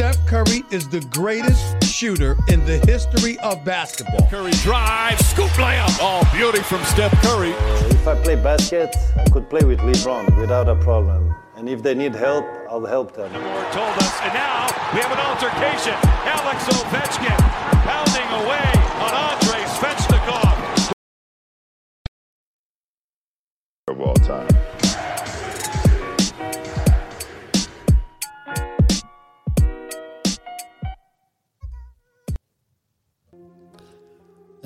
[0.00, 4.26] Steph Curry is the greatest shooter in the history of basketball.
[4.30, 5.94] Curry drives, scoop layup.
[6.00, 7.52] Oh, beauty from Steph Curry.
[7.52, 11.34] Uh, if I play basket, I could play with LeBron without a problem.
[11.54, 13.30] And if they need help, I'll help them.
[13.30, 15.92] Moore told us, and now we have an altercation.
[16.24, 17.36] Alex Ovechkin
[17.84, 18.72] pounding away
[19.04, 19.39] on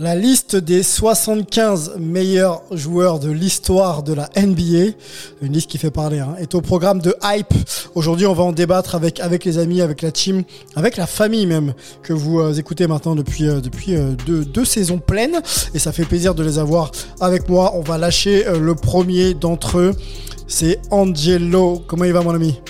[0.05, 4.93] La liste des 75 meilleurs joueurs de l'histoire de la NBA,
[5.41, 7.55] une liste qui fait parler, hein, est au programme de Hype.
[7.95, 10.43] Aujourd'hui, on va en débattre avec les amis, avec la team,
[10.77, 14.99] avec la famille même que vous euh, écoutez maintenant depuis euh, euh, deux, deux saisons
[14.99, 15.41] pleines,
[15.73, 16.91] et ça fait plaisir de les avoir
[17.23, 17.73] avec moi.
[17.75, 19.95] On va lâcher le premier d'entre eux,
[20.47, 21.83] c'est Angelo.
[21.87, 22.61] Comment il va, mon ami?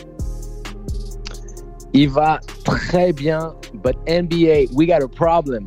[1.94, 5.66] Il va très bien, but NBA, we got a problem.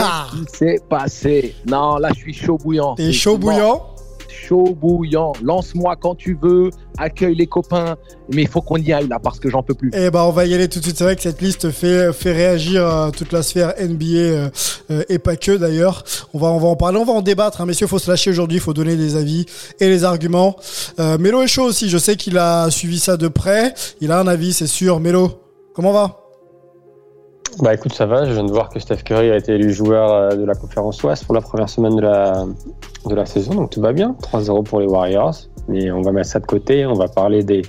[0.00, 0.26] Ah.
[0.30, 1.54] Qu'est-ce qui s'est passé?
[1.66, 2.94] Non, là, je suis chaud bouillant.
[2.94, 3.82] T'es chaud bouillant?
[4.28, 5.32] Chaud bouillant.
[5.42, 7.96] Lance-moi quand tu veux, accueille les copains,
[8.32, 9.90] mais il faut qu'on y aille là parce que j'en peux plus.
[9.94, 10.98] Eh ben, on va y aller tout de suite.
[10.98, 14.48] C'est vrai que cette liste fait fait réagir euh, toute la sphère NBA euh,
[14.90, 16.04] euh, et pas que d'ailleurs.
[16.34, 17.60] On va on va en parler, on va en débattre.
[17.60, 17.66] Hein.
[17.66, 18.58] Messieurs, faut se lâcher aujourd'hui.
[18.58, 19.46] Faut donner des avis
[19.80, 20.56] et les arguments.
[20.98, 21.88] Mélo est chaud aussi.
[21.88, 23.72] Je sais qu'il a suivi ça de près.
[24.00, 25.00] Il a un avis, c'est sûr.
[25.00, 25.40] Mélo,
[25.74, 26.23] comment va?
[27.60, 28.24] Bah écoute, ça va.
[28.24, 31.02] Je viens de voir que Steph Curry a été élu joueur euh, de la conférence
[31.02, 32.44] Ouest pour la première semaine de la,
[33.06, 34.16] de la saison, donc tout va bien.
[34.32, 35.34] 3-0 pour les Warriors.
[35.68, 36.84] Mais on va mettre ça de côté.
[36.84, 37.62] On va parler des,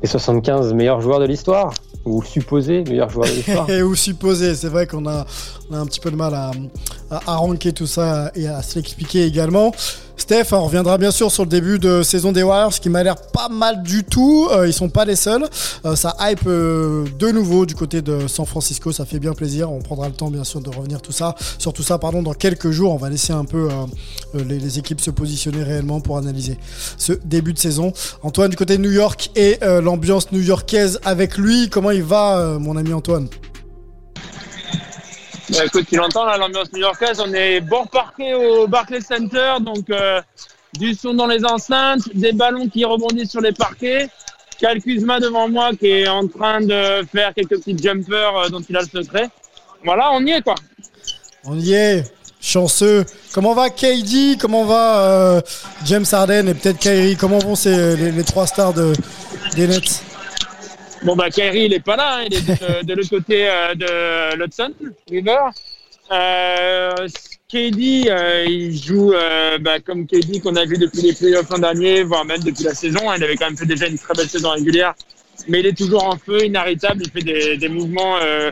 [0.00, 3.66] des 75 meilleurs joueurs de l'histoire, ou supposés meilleurs joueurs de l'histoire.
[3.84, 4.54] Ou supposé.
[4.54, 5.26] C'est vrai qu'on a,
[5.70, 6.52] on a un petit peu de mal à,
[7.10, 9.72] à, à ranker tout ça et à se l'expliquer également.
[10.20, 13.16] Steph, on reviendra bien sûr sur le début de saison des Warriors, qui m'a l'air
[13.16, 14.48] pas mal du tout.
[14.52, 15.44] Euh, ils sont pas les seuls.
[15.86, 18.92] Euh, ça hype euh, de nouveau du côté de San Francisco.
[18.92, 19.72] Ça fait bien plaisir.
[19.72, 22.34] On prendra le temps bien sûr de revenir tout ça, sur tout ça, pardon, dans
[22.34, 22.92] quelques jours.
[22.92, 26.58] On va laisser un peu euh, les, les équipes se positionner réellement pour analyser
[26.98, 27.92] ce début de saison.
[28.22, 31.70] Antoine du côté de New York et l'ambiance new-yorkaise avec lui.
[31.70, 33.26] Comment il va, mon ami Antoine?
[35.50, 37.20] Bah, écoute, tu l'entends là, l'ambiance new-yorkaise.
[37.20, 40.20] On est bord parquet au Barclays Center, donc euh,
[40.74, 44.08] du son dans les enceintes, des ballons qui rebondissent sur les parquets.
[44.60, 48.60] Cal Kuzma devant moi qui est en train de faire quelques petits jumpers euh, dont
[48.60, 49.28] il a le secret.
[49.84, 50.54] Voilà, on y est quoi.
[51.44, 52.04] On y est,
[52.40, 53.04] chanceux.
[53.32, 55.40] Comment va KD Comment va euh,
[55.84, 57.16] James Harden et peut-être Kyrie?
[57.16, 58.92] Comment vont ces, les, les trois stars de,
[59.56, 60.04] des Nets?
[61.02, 63.74] Bon bah Kyrie il est pas là, hein, il est de, de l'autre côté euh,
[63.74, 64.72] de l'Hudson
[65.10, 65.38] River.
[66.12, 67.06] Euh,
[67.48, 71.58] KD euh, il joue euh, bah, comme KD qu'on a vu depuis les playoffs l'an
[71.58, 73.08] dernier, voire même depuis la saison.
[73.10, 73.14] hein.
[73.16, 74.94] Il avait quand même fait déjà une très belle saison régulière,
[75.48, 77.02] mais il est toujours en feu, inarrêtable.
[77.04, 78.50] Il fait des, des mouvements euh,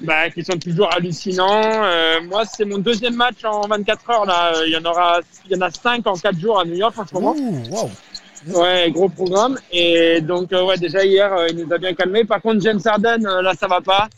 [0.00, 1.84] bah, qui sont toujours hallucinants.
[1.84, 4.52] Euh, moi c'est mon deuxième match en 24 heures là.
[4.66, 6.94] Il y en aura, il y en a cinq en quatre jours à New York
[6.98, 7.34] en ce moment.
[7.38, 7.90] Ouh, wow.
[8.48, 9.58] Ouais, gros programme.
[9.70, 12.24] Et donc, euh, ouais, déjà hier, euh, il nous a bien calmé.
[12.24, 14.08] Par contre, James Harden, euh, là, ça va pas.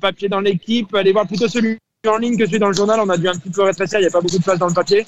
[0.00, 0.94] Papier dans l'équipe.
[0.94, 3.00] Allez voir plutôt celui en ligne que celui dans le journal.
[3.00, 3.98] On a dû un petit peu rétrécir.
[3.98, 5.06] Il n'y a pas beaucoup de place dans le papier.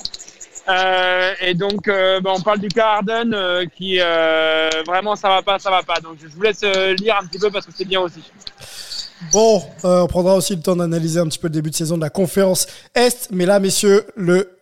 [1.42, 3.36] Et donc, bah, on parle du cas Harden
[3.76, 3.98] qui
[4.86, 6.00] vraiment ça va pas, ça va pas.
[6.00, 8.22] Donc, je vous laisse lire un petit peu parce que c'est bien aussi.
[9.30, 12.02] Bon, on prendra aussi le temps d'analyser un petit peu le début de saison de
[12.02, 13.28] la conférence Est.
[13.30, 14.55] Mais là, messieurs, le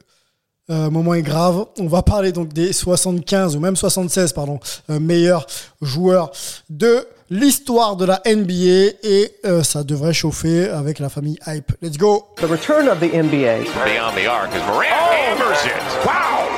[0.70, 1.66] euh, moment est grave.
[1.78, 4.60] On va parler donc des 75 ou même 76 pardon
[4.90, 5.46] euh, meilleurs
[5.82, 6.30] joueurs
[6.70, 11.72] de l'histoire de la NBA et euh, ça devrait chauffer avec la famille Hype.
[11.82, 12.26] Let's go.
[12.36, 13.64] The return of the NBA.
[13.84, 16.06] Beyond the arc as Morant hammers it.
[16.06, 16.48] Wow!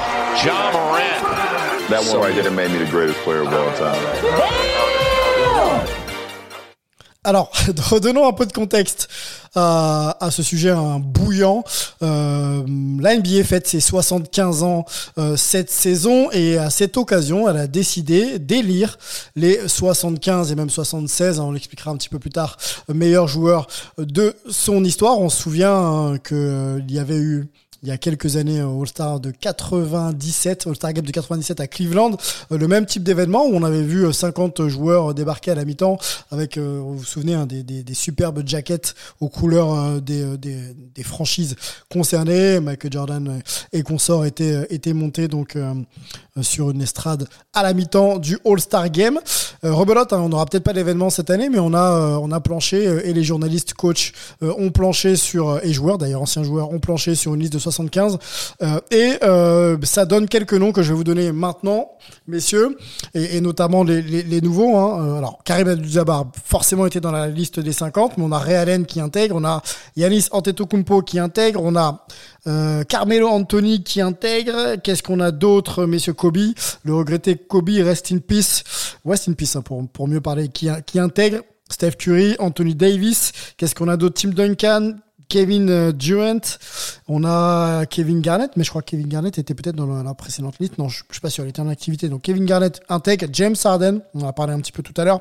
[0.43, 1.89] John Morant.
[1.89, 4.76] That one right there made me the greatest player of all time.
[7.27, 7.51] Alors,
[7.91, 9.09] redonnons un peu de contexte
[9.57, 11.65] à, à ce sujet un bouillant.
[12.05, 12.63] Euh,
[13.01, 14.85] la NBA fête ses 75 ans
[15.19, 18.97] euh, cette saison et à cette occasion, elle a décidé d'élire
[19.35, 22.59] les 75 et même 76, hein, on l'expliquera un petit peu plus tard,
[22.95, 23.67] meilleurs joueurs
[23.99, 25.19] de son histoire.
[25.19, 27.49] On se souvient hein, que euh, il y avait eu
[27.83, 32.17] il y a quelques années au All-Star de 97, All-Star Game de 97 à Cleveland,
[32.53, 35.99] euh, le même type d'événement où on avait vu 50 joueurs débarquer à la mi-temps
[36.31, 41.57] avec, vous vous souvenez, hein, des, superbes jackets aux couleurs des, franchises
[41.91, 42.61] concernées.
[42.61, 43.41] Michael Jordan
[43.73, 45.57] et consorts étaient, montés donc
[46.43, 49.19] sur une estrade à la mi-temps du All-Star Game.
[49.65, 52.31] Euh, rebelote, hein, on n'aura peut-être pas d'événement cette année, mais on a, euh, on
[52.31, 54.13] a planché et les journalistes, coachs
[54.43, 58.19] ont planché sur et joueurs d'ailleurs anciens joueurs ont planché sur une liste de 75
[58.91, 59.19] et
[59.83, 61.91] ça donne quelques noms que je vais vous donner maintenant,
[62.27, 62.77] messieurs,
[63.15, 64.77] et, et notamment les, les, les nouveaux.
[64.77, 65.19] Hein.
[65.19, 68.87] alors Karim Abdul-Jabbar forcément était dans la liste des 50, mais on a Ray Allen
[68.87, 69.63] qui intègre, on a
[69.97, 72.07] Yanis Antetokounmpo qui intègre, on a
[72.47, 74.77] euh, Carmelo Anthony qui intègre.
[74.83, 76.39] Qu'est-ce qu'on a d'autre, messieurs Kobe?
[76.85, 78.63] Le regretté Kobe, rest in peace.
[79.05, 81.41] Rest in peace, hein, pour, pour mieux parler, qui, qui intègre?
[81.69, 83.33] Steph Curry, Anthony Davis.
[83.57, 84.21] Qu'est-ce qu'on a d'autre?
[84.21, 84.93] Tim Duncan,
[85.29, 86.41] Kevin euh, Durant,
[87.09, 90.55] on a Kevin Garnett, mais je crois que Kevin Garnett était peut-être dans la, précédente
[90.61, 90.79] liste.
[90.79, 92.09] Non, je, ne suis pas sûr, il était en activité.
[92.09, 95.05] Donc Kevin Garnett intègre, James Harden, on en a parlé un petit peu tout à
[95.05, 95.21] l'heure,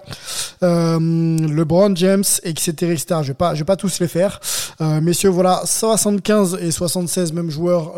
[0.63, 2.95] euh, LeBron James, etc..
[3.21, 4.39] Je vais pas, je vais pas tous les faire.
[4.81, 7.93] Euh, messieurs, voilà, 75 et 76 mêmes joueurs.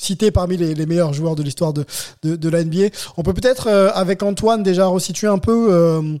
[0.00, 1.84] Cités parmi les, meilleurs joueurs de l'histoire de,
[2.22, 2.90] de, la NBA.
[3.16, 6.20] On peut peut-être, avec Antoine, déjà resituer un peu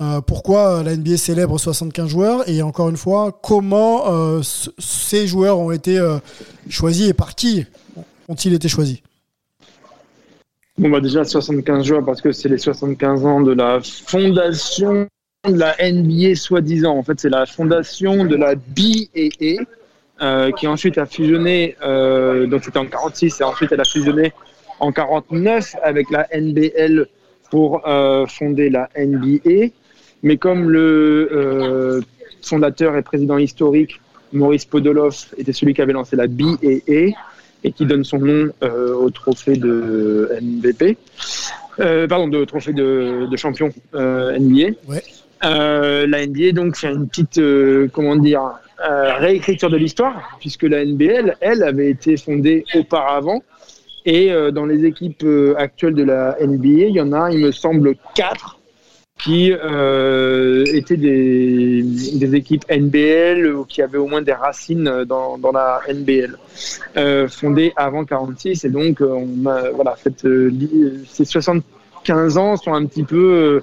[0.00, 4.40] euh, pourquoi la NBA célèbre 75 joueurs et encore une fois, comment euh,
[4.78, 6.18] ces joueurs ont été euh,
[6.68, 7.64] choisis et par qui
[8.28, 8.98] ont-ils été choisis?
[10.76, 15.06] Bon, bah déjà 75 joueurs parce que c'est les 75 ans de la fondation
[15.48, 16.96] de la NBA soi-disant.
[16.96, 22.86] En fait, c'est la fondation de la BAA qui ensuite a fusionné, donc c'était en
[22.86, 24.32] 46 et ensuite elle a fusionné
[24.80, 27.06] en 49 avec la NBL
[27.50, 27.82] pour
[28.26, 29.70] fonder la NBA.
[30.24, 32.00] Mais comme le euh,
[32.42, 34.00] fondateur et président historique
[34.32, 37.12] Maurice Podoloff était celui qui avait lancé la BAA
[37.62, 40.96] et qui donne son nom euh, au trophée de MVP,
[41.78, 44.70] euh, pardon, de trophée de, champion NBA.
[45.42, 47.40] la NBA donc fait une petite,
[47.92, 53.42] comment dire, réécriture de l'histoire, puisque la NBL, elle, avait été fondée auparavant.
[54.06, 55.26] Et dans les équipes
[55.56, 58.58] actuelles de la NBA, il y en a, il me semble, quatre
[59.18, 65.38] qui euh, étaient des, des, équipes NBL ou qui avaient au moins des racines dans,
[65.38, 66.36] dans la NBL,
[66.96, 68.64] euh, fondée avant 46.
[68.64, 70.50] Et donc, euh, on a, voilà, fait, euh,
[71.08, 73.62] ces 75 ans sont un petit peu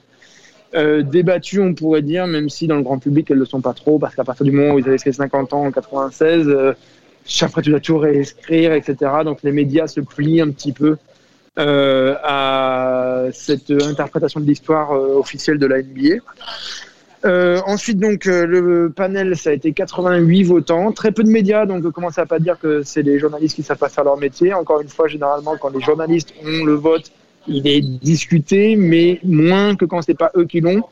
[0.73, 3.61] euh, débattus, on pourrait dire, même si dans le grand public, elles ne le sont
[3.61, 6.47] pas trop, parce qu'à partir du moment où ils avaient fait 50 ans en 96,
[7.25, 8.95] chaque fois tu dois tout réécrire, etc.
[9.25, 10.97] Donc les médias se plient un petit peu
[11.59, 16.21] euh, à cette interprétation de l'histoire euh, officielle de la NBA.
[17.23, 20.91] Euh, ensuite, donc, euh, le panel, ça a été 88 votants.
[20.91, 23.77] Très peu de médias, donc commencez à pas dire que c'est les journalistes qui savent
[23.77, 24.53] pas faire leur métier.
[24.53, 27.11] Encore une fois, généralement, quand les journalistes ont le vote,
[27.47, 30.83] il est discuté, mais moins que quand c'est pas eux qui l'ont.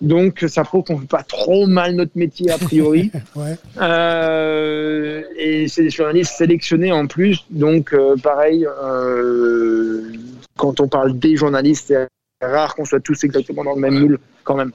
[0.00, 3.10] Donc, ça prouve qu'on fait pas trop mal notre métier a priori.
[3.36, 3.56] ouais.
[3.80, 7.44] euh, et c'est des journalistes sélectionnés en plus.
[7.50, 10.02] Donc, euh, pareil, euh,
[10.56, 14.18] quand on parle des journalistes, c'est rare qu'on soit tous exactement dans le même moule
[14.42, 14.72] quand même.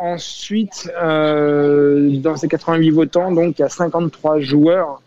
[0.00, 5.00] Ensuite, dans ces 88 votants, donc il y a 53 joueurs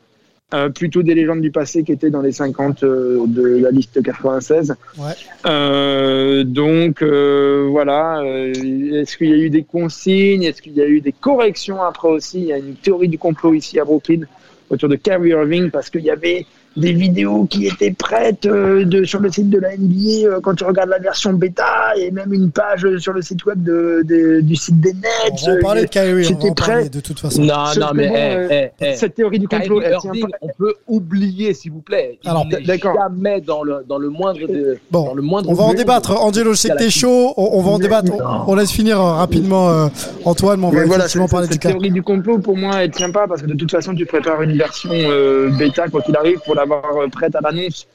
[0.54, 4.02] euh, plutôt des légendes du passé qui étaient dans les 50 euh, de la liste
[4.02, 4.76] 96.
[4.98, 5.06] Ouais.
[5.46, 10.44] Euh, donc euh, voilà, est-ce qu'il y a eu des consignes?
[10.44, 11.82] Est-ce qu'il y a eu des corrections?
[11.82, 14.22] Après aussi Il y a une théorie du complot ici à Brooklyn
[14.70, 19.04] autour de Kyrie Irving parce qu'il y avait des vidéos qui étaient prêtes euh, de,
[19.04, 22.34] sur le site de la NBA euh, quand tu regardes la version bêta et même
[22.34, 25.44] une page sur le site web de, de du site des Nets.
[25.46, 27.44] On va parler de Kyrie, on va parler de toute façon.
[27.44, 31.82] Non, non, mais eh, eh, cette théorie du complot, Irving, on peut oublier, s'il vous
[31.82, 32.20] plaît.
[32.24, 32.96] Il Alors, d'accord.
[32.98, 35.50] Jamais dans le dans le moindre de, bon, dans le moindre.
[35.50, 36.22] On va en débattre.
[36.22, 37.34] Angelo, je sais que t'es chaud.
[37.38, 38.12] On, on, va en débattre.
[38.14, 39.90] On, on, laisse finir euh, rapidement
[40.26, 42.92] Antoine, mais on va mais voilà, effectivement parler cette théorie du complot, pour moi, elle
[42.92, 46.16] tient pas parce que de toute façon, tu prépares une version euh, bêta quoi qu'il
[46.16, 47.88] arrive pour la avoir euh, prête à l'annonce.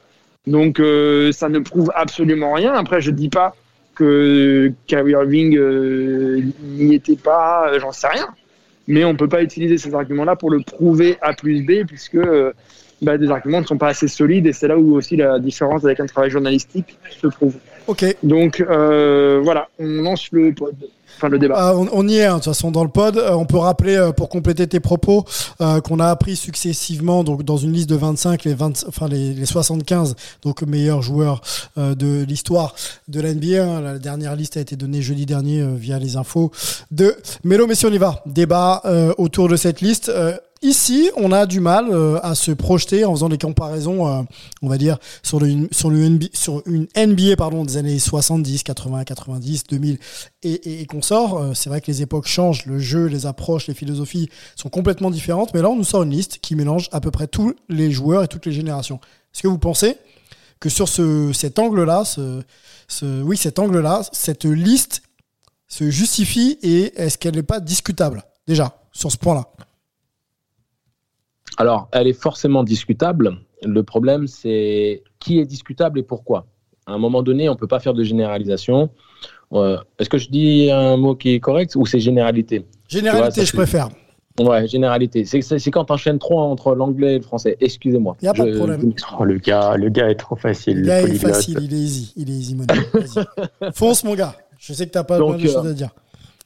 [0.46, 2.74] Donc euh, ça ne prouve absolument rien.
[2.74, 3.54] Après, je dis pas
[3.94, 8.28] que Kyrie Irving euh, n'y était pas, j'en sais rien.
[8.86, 12.18] Mais on peut pas utiliser ces arguments-là pour le prouver A plus B, puisque
[13.02, 15.84] bah, des arguments ne sont pas assez solides, et c'est là où aussi la différence
[15.84, 17.56] avec un travail journalistique se trouve.
[17.86, 18.04] Ok.
[18.22, 20.74] Donc voilà, on lance le pod
[21.24, 23.16] Euh, on, y est, hein, de toute façon, dans le pod.
[23.16, 25.24] Euh, on peut rappeler, euh, pour compléter tes propos,
[25.58, 29.46] qu'on a appris successivement, donc dans une liste de 25, les 20, enfin les, les
[29.46, 31.40] 75, donc meilleurs joueurs
[31.76, 32.74] de l'histoire
[33.08, 33.64] de l'NBA.
[33.64, 33.80] Hein.
[33.80, 36.50] La dernière liste a été donnée jeudi dernier via les infos
[36.90, 37.66] de Mélo.
[37.66, 38.22] Messieurs, on y va.
[38.26, 38.82] Débat
[39.18, 40.12] autour de cette liste.
[40.62, 44.22] Ici, on a du mal euh, à se projeter en faisant des comparaisons, euh,
[44.62, 46.26] on va dire, sur, le, sur, le NBA,
[46.66, 49.98] une NBA pardon, des années 70, 80, 90, 2000
[50.42, 51.38] et, qu'on sort.
[51.38, 55.10] Euh, c'est vrai que les époques changent, le jeu, les approches, les philosophies sont complètement
[55.10, 57.90] différentes, mais là, on nous sort une liste qui mélange à peu près tous les
[57.90, 59.00] joueurs et toutes les générations.
[59.34, 59.96] Est-ce que vous pensez
[60.60, 62.42] que sur ce, cet angle-là, ce,
[63.22, 65.02] oui, cet angle-là, cette liste
[65.68, 69.44] se justifie et est-ce qu'elle n'est pas discutable déjà sur ce point-là?
[71.58, 73.36] Alors, elle est forcément discutable.
[73.64, 76.46] Le problème, c'est qui est discutable et pourquoi.
[76.86, 78.88] À un moment donné, on ne peut pas faire de généralisation.
[79.52, 82.64] Euh, Est-ce que je dis un mot qui est correct ou c'est généralité?
[82.88, 83.88] Généralité, Tu vois, ça, je préfère.
[84.40, 85.24] Ouais, généralité.
[85.24, 87.56] C'est- quand tu enchaînes trop entre l'anglais et le français.
[87.60, 88.16] Excusez-moi.
[88.22, 88.92] Il n'y a pas de Je- problème.
[89.18, 90.76] Oh, le gars, le gars est trop facile.
[90.76, 92.12] Le le gars est facile, il est easy.
[92.16, 92.72] Il est easy, money.
[93.74, 94.36] Fonce, mon gars.
[94.58, 95.90] Je sais que tu n'as pas Donc, plein de euh, choses à dire.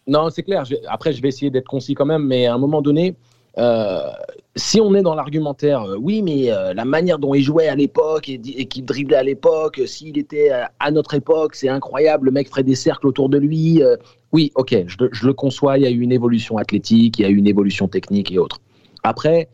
[0.07, 0.65] Non, c'est clair.
[0.65, 3.15] Je- Après, je vais essayer d'être concis quand même, mais à un moment donné,
[3.59, 4.11] euh,
[4.57, 7.75] si on est dans l'argumentaire, euh, oui, mais euh, la manière dont il jouait à
[7.75, 12.33] l'époque et, et qu'il driblait à l'époque, s'il était à notre époque, c'est incroyable, le
[12.33, 13.83] mec ferait des cercles autour de lui.
[14.33, 17.25] oui, ok, je, je le conçois, il y a eu une évolution athlétique, il y
[17.25, 18.61] a eu une évolution technique et autres.
[19.03, 19.49] Après,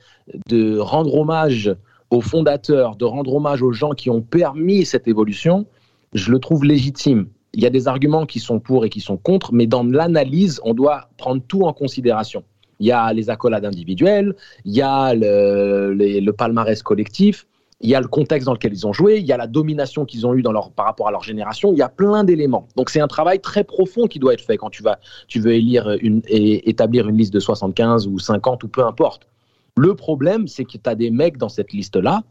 [0.48, 1.74] de rendre hommage
[2.10, 5.66] aux fondateurs, de rendre hommage aux gens qui ont permis cette évolution,
[6.14, 7.28] je le trouve légitime.
[7.54, 10.60] Il y a des arguments qui sont pour et qui sont contre, mais dans l'analyse,
[10.64, 12.44] on doit prendre tout en considération.
[12.80, 17.46] Il y a les accolades individuelles, il y a le, les- le palmarès collectif,
[17.80, 20.04] il y a le contexte dans lequel ils ont joué, il y a la domination
[20.04, 22.66] qu'ils ont eue dans leur, par rapport à leur génération, il y a plein d'éléments.
[22.76, 25.54] Donc c'est un travail très profond qui doit être fait quand tu, vas, tu veux
[25.54, 29.28] élire une, et établir une liste de 75 ou 50 ou peu importe.
[29.76, 32.22] Le problème, c'est que tu as des mecs dans cette liste-là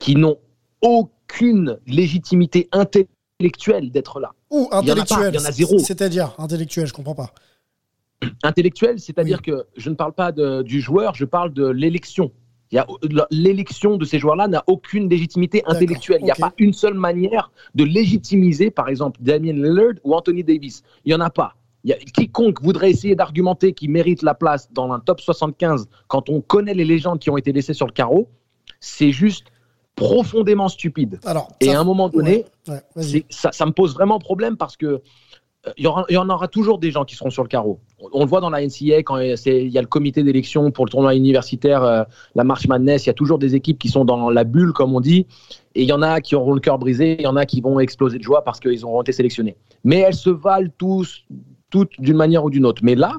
[0.00, 0.38] qui n'ont
[0.82, 4.30] aucune légitimité intellectuelle d'être là.
[4.50, 5.34] Ou il y en a pas, intellectuel.
[5.34, 5.78] il y en a zéro.
[5.78, 7.30] C'est-à-dire intellectuel, je comprends pas.
[8.42, 12.32] Intellectuel, c'est-à-dire que je ne parle pas de- du joueur, je parle de l'élection.
[12.76, 12.86] A-
[13.30, 16.18] L'élection de ces joueurs-là n'a aucune légitimité intellectuelle.
[16.20, 20.44] Il n'y a pas une seule manière de légitimiser, par exemple, Damien Lillard ou Anthony
[20.44, 20.82] Davis.
[21.04, 21.56] Il n'y en a pas.
[21.82, 25.88] Il y a, quiconque voudrait essayer d'argumenter qu'il mérite la place dans un top 75
[26.08, 28.28] quand on connaît les légendes qui ont été laissées sur le carreau,
[28.80, 29.46] c'est juste
[29.96, 31.18] profondément stupide.
[31.24, 32.80] Alors, Et à un moment donné, Ouais,
[33.30, 34.86] ça, ça me pose vraiment problème parce que
[35.66, 37.80] euh, y, il y en aura toujours des gens qui seront sur le carreau.
[38.12, 39.86] On, le voit dans la NCA quand il y a- c'est- il y a le
[39.86, 42.02] comité d'élection pour le tournoi universitaire, euh,
[42.34, 43.04] la March Madness.
[43.04, 45.26] Il y a toujours des équipes qui sont dans la bulle, comme on dit,
[45.74, 47.60] et il y en a qui auront le cœur brisé, il y en a qui
[47.60, 49.56] vont exploser de joie parce qu'ils auront été sélectionnés.
[49.84, 51.24] Mais elles se valent tous,
[51.70, 52.82] toutes d'une manière ou d'une autre.
[52.84, 53.12] Mais là,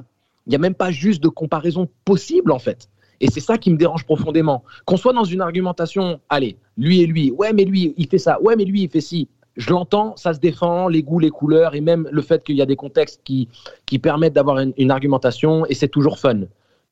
[0.46, 2.88] il n'y a même pas juste de comparaison possible en fait.
[3.20, 4.64] Et c'est ça qui me dérange profondément.
[4.84, 8.42] Qu'on soit dans une argumentation, allez, lui et lui, ouais, mais lui, il fait ça,
[8.42, 9.28] ouais, mais lui, il fait ci.
[9.56, 12.62] Je l'entends, ça se défend, les goûts, les couleurs, et même le fait qu'il y
[12.62, 13.48] a des contextes qui,
[13.86, 16.34] qui permettent d'avoir une, argumentation, et c'est toujours fun.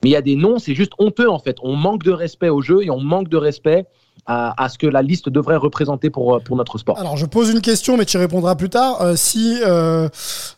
[0.03, 1.57] Mais il y a des noms, c'est juste honteux en fait.
[1.63, 3.87] On manque de respect au jeu et on manque de respect
[4.27, 6.99] à, à ce que la liste devrait représenter pour, pour notre sport.
[6.99, 9.03] Alors, je pose une question, mais tu répondras plus tard.
[9.03, 10.09] Euh, si, euh,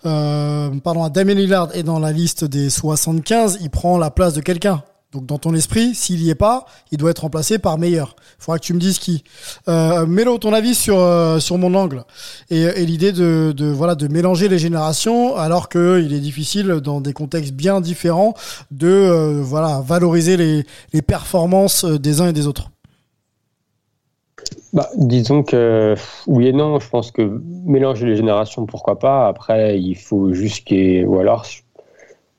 [0.06, 4.40] euh, pardon, Damien Lillard est dans la liste des 75, il prend la place de
[4.40, 4.82] quelqu'un.
[5.12, 8.16] Donc, dans ton esprit, s'il y est pas, il doit être remplacé par meilleur.
[8.38, 9.24] Il faudra que tu me dises qui.
[9.68, 12.04] Euh, Mélo, ton avis sur euh, sur mon angle
[12.48, 17.02] et, l'idée de, de voilà de mélanger les générations, alors que il est difficile dans
[17.02, 18.32] des contextes bien différents
[18.70, 20.64] de euh, voilà valoriser les
[20.94, 22.70] les performances euh, des uns et des autres.
[24.72, 25.94] Bah, disons que
[26.26, 29.28] oui et non, je pense que mélanger les générations, pourquoi pas.
[29.28, 31.44] Après, il faut juste qu'il ou alors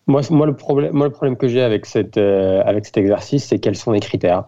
[0.07, 3.45] moi, moi le problème, moi le problème que j'ai avec cette euh, avec cet exercice,
[3.45, 4.45] c'est quels sont les critères.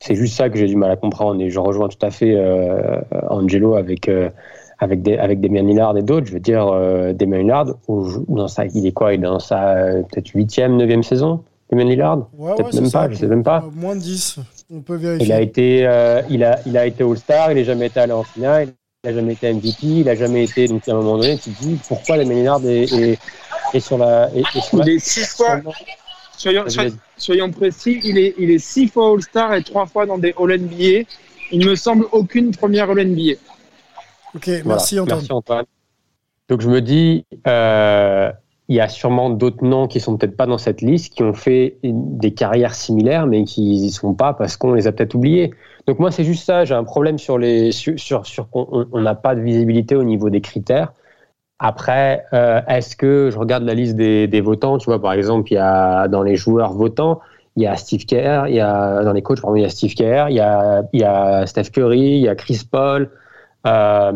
[0.00, 2.34] C'est juste ça que j'ai du mal à comprendre et je rejoins tout à fait
[2.36, 4.28] euh, Angelo avec euh,
[4.78, 6.26] avec des avec Damien Lillard et d'autres.
[6.26, 9.14] Je veux dire, euh, Damien Lillard, au- dans sa, il est quoi?
[9.14, 9.76] Il est dans sa
[10.10, 11.42] peut-être huitième, neuvième saison.
[11.70, 13.64] Damien Lillard, Ouais, peut-être ouais, même pas, je sais même pas.
[13.74, 14.38] Moins de 10,
[14.70, 15.40] on peut Il a vérifier.
[15.40, 15.78] été,
[16.28, 18.68] il a, il a été All-Star, il n'a jamais été allé en finale,
[19.04, 20.68] il n'a jamais été MVP, il n'a jamais été.
[20.68, 23.18] Donc à un moment donné, tu te dis pourquoi les Lillard est, est,
[23.76, 24.30] est sur la.
[24.30, 25.60] Sur Il est six fois,
[27.16, 31.08] soyons, précis, il est, il est six fois All-Star et trois fois dans des All-NBA.
[31.52, 33.34] Il me semble aucune première All-NBA.
[34.34, 34.64] Ok, Voilà.
[34.64, 35.18] merci Antoine.
[35.18, 35.64] Merci Antoine.
[36.48, 38.30] Donc je me dis, euh,
[38.68, 41.34] il y a sûrement d'autres noms qui sont peut-être pas dans cette liste, qui ont
[41.34, 45.52] fait des carrières similaires, mais qui y sont pas parce qu'on les a peut-être oubliés.
[45.86, 49.00] Donc moi c'est juste ça, j'ai un problème sur les sur sur, sur qu'on on
[49.00, 50.92] n'a pas de visibilité au niveau des critères.
[51.58, 55.50] Après, euh, est-ce que je regarde la liste des, des votants, tu vois par exemple
[55.52, 57.20] il y a dans les joueurs votants
[57.56, 59.68] il y a Steve Kerr, il y a dans les coachs pardon, il y a
[59.68, 63.10] Steve Kerr, il y a il y a Steph Curry, il y a Chris Paul.
[63.66, 64.12] Euh,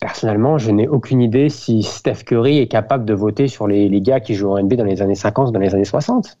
[0.00, 4.00] Personnellement, je n'ai aucune idée si Steph Curry est capable de voter sur les, les
[4.00, 6.38] gars qui jouent en NBA dans les années 50, dans les années 60.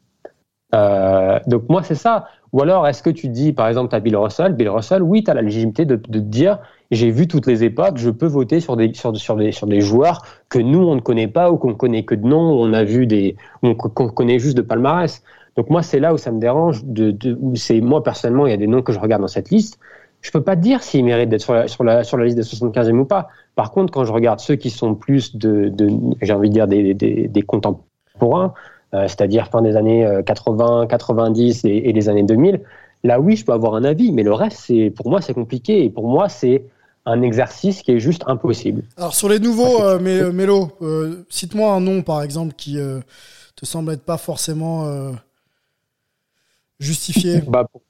[0.74, 2.28] Euh, donc moi c'est ça.
[2.52, 5.30] Ou alors est-ce que tu dis par exemple à Bill Russell, Bill Russell, oui, tu
[5.30, 6.58] as la légitimité de, de te dire
[6.90, 10.24] j'ai vu toutes les époques, je peux voter sur des sur, des sur des joueurs
[10.48, 13.06] que nous on ne connaît pas ou qu'on connaît que de nom, on a vu
[13.06, 15.22] des qu'on connaît juste de palmarès.
[15.56, 18.56] Donc moi c'est là où ça me dérange de, de moi personnellement il y a
[18.56, 19.78] des noms que je regarde dans cette liste,
[20.20, 22.36] je peux pas te dire s'ils méritent d'être sur la, sur la sur la liste
[22.36, 23.28] des 75e ou pas.
[23.54, 25.88] Par contre quand je regarde ceux qui sont plus de, de
[26.20, 28.52] j'ai envie de dire des des, contemporains
[28.92, 32.60] c'est-à-dire fin des années 80, euh, 90 et, et, les années 2000,
[33.04, 35.84] là oui, je peux avoir un avis, mais le reste, c'est pour moi, c'est compliqué.
[35.84, 36.64] Et pour moi, c'est
[37.06, 38.82] un exercice qui est juste impossible.
[38.96, 42.78] Alors sur les nouveaux, euh, Mélo, euh, cite-moi un nom par exemple qui
[43.56, 45.12] te semble être pas forcément
[46.78, 47.40] justifié.
[47.46, 47.82] bah, pour,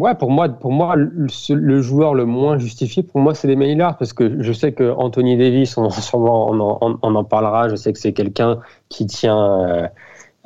[0.00, 3.96] ouais, pour moi, pour moi le, joueur le moins justifié, pour moi, c'est les Lillard
[3.96, 7.68] parce que je sais que Anthony Davis, on, sûrement, on, en, on en parlera.
[7.68, 8.60] Je sais que c'est quelqu'un
[8.90, 9.90] qui tient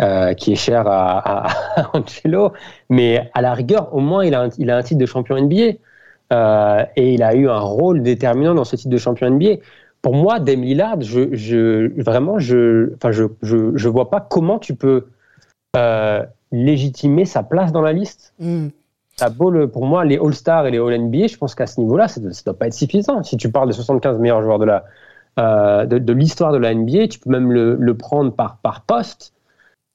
[0.00, 1.46] euh, qui est cher à,
[1.76, 2.52] à, Angelo,
[2.88, 5.40] mais à la rigueur, au moins, il a un, il a un titre de champion
[5.40, 5.78] NBA.
[6.32, 9.56] Euh, et il a eu un rôle déterminant dans ce titre de champion NBA.
[10.02, 14.58] Pour moi, Dame Lillard, je, je, vraiment, je, enfin, je, je, je vois pas comment
[14.58, 15.06] tu peux
[15.76, 18.34] euh, légitimer sa place dans la liste.
[18.38, 18.68] Mm.
[19.16, 22.20] Ça beau pour moi, les All-Stars et les All-NBA, je pense qu'à ce niveau-là, ça
[22.20, 23.22] ne doit pas être suffisant.
[23.22, 24.84] Si tu parles des 75 meilleurs joueurs de la,
[25.38, 28.82] euh, de, de l'histoire de la NBA, tu peux même le, le prendre par, par
[28.82, 29.33] poste.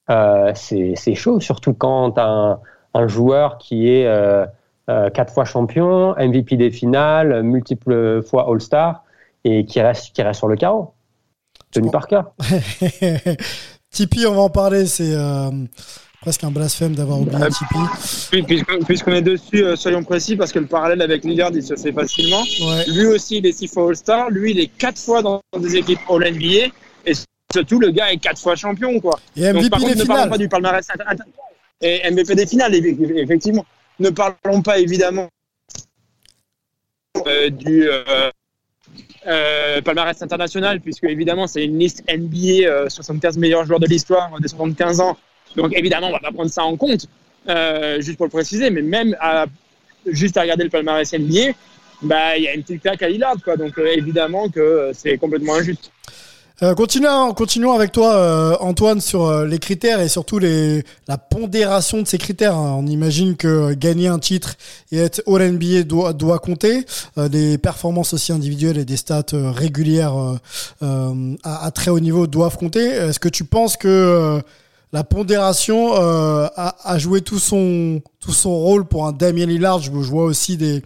[0.09, 2.59] Euh, c'est chaud, surtout quand tu as
[2.93, 4.45] un, joueur qui est euh,
[4.89, 9.03] euh, quatre fois champion, MVP des finales, multiples fois All-Star
[9.43, 10.93] et qui reste, qui reste sur le carreau.
[11.71, 12.21] Tony Parker.
[13.91, 15.15] Tipeee, on va en parler, c'est
[16.21, 17.37] presque un blasphème d'avoir oublié
[18.31, 18.83] Tipeee.
[18.85, 22.41] Puisqu'on est dessus, soyons précis, parce que le parallèle avec Lillard, il se fait facilement.
[22.87, 24.31] Lui aussi, il est six fois All-Star.
[24.31, 26.73] Lui, il est quatre fois dans des équipes All-NBA.
[27.05, 27.13] Et
[27.51, 29.19] Surtout, le gars est quatre fois champion, quoi.
[29.35, 30.87] Et MVP par contre, ne parlons pas du palmarès.
[31.81, 33.65] Et MVP des finales, effectivement.
[33.99, 35.29] Ne parlons pas évidemment
[37.25, 38.29] euh, du euh,
[39.27, 44.47] euh, palmarès international, puisque évidemment, c'est une liste NBA, 75 meilleurs joueurs de l'histoire des
[44.47, 45.17] 75 ans.
[45.55, 47.07] Donc évidemment, on va pas prendre ça en compte,
[47.99, 49.47] juste pour le préciser, mais même à,
[50.05, 51.53] juste à regarder le palmarès NBA,
[52.03, 53.57] bah, il y a une petite claque à Lillard, quoi.
[53.57, 55.91] Donc évidemment que c'est complètement injuste.
[56.61, 61.17] Euh, continuons, continuons avec toi, euh, Antoine, sur euh, les critères et surtout les, la
[61.17, 62.53] pondération de ces critères.
[62.53, 62.75] Hein.
[62.77, 64.55] On imagine que gagner un titre
[64.91, 66.85] et être All NBA doit, doit compter.
[67.15, 70.13] des performances aussi individuelles et des stats régulières
[70.81, 72.85] à, à, très haut niveau doivent compter.
[72.85, 74.41] Est-ce que tu penses que
[74.91, 79.79] la pondération a, a, joué tout son, tout son rôle pour un Damien Lillard?
[79.79, 80.83] Je vois aussi des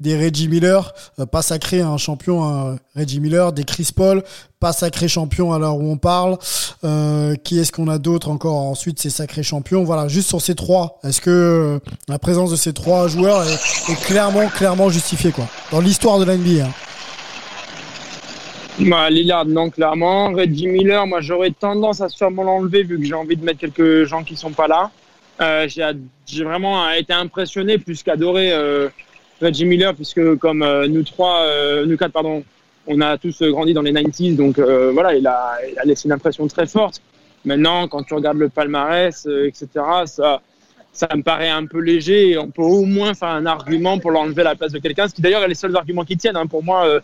[0.00, 4.22] des Reggie Miller, euh, pas sacré un champion, un Reggie Miller, des Chris Paul,
[4.58, 6.38] pas sacré champion à l'heure où on parle.
[6.82, 9.84] Euh, qui est-ce qu'on a d'autres encore ensuite ces sacrés champions?
[9.84, 14.04] Voilà, juste sur ces trois, est-ce que euh, la présence de ces trois joueurs est,
[14.06, 15.46] clairement, clairement justifiée quoi?
[15.70, 16.70] Dans l'histoire de l'NBA hein
[18.78, 19.10] bah,
[19.44, 20.32] non, clairement.
[20.32, 24.04] Reggie Miller, moi, j'aurais tendance à sûrement l'enlever vu que j'ai envie de mettre quelques
[24.04, 24.90] gens qui sont pas là.
[25.68, 28.54] J'ai vraiment été impressionné plus qu'adoré
[29.40, 32.44] Reggie Miller, puisque comme euh, nous trois, euh, nous quatre, pardon,
[32.86, 36.46] on a tous grandi dans les 90s, donc euh, voilà, il a, laissé une impression
[36.46, 37.00] très forte.
[37.44, 39.68] Maintenant, quand tu regardes le palmarès, etc.,
[40.92, 42.36] ça, me paraît un peu léger.
[42.36, 45.14] on peut au moins faire un argument pour l'enlever à la place de quelqu'un, ce
[45.14, 46.36] qui d'ailleurs est les seuls arguments qui tiennent.
[46.36, 46.46] Hein.
[46.46, 47.00] Pour moi,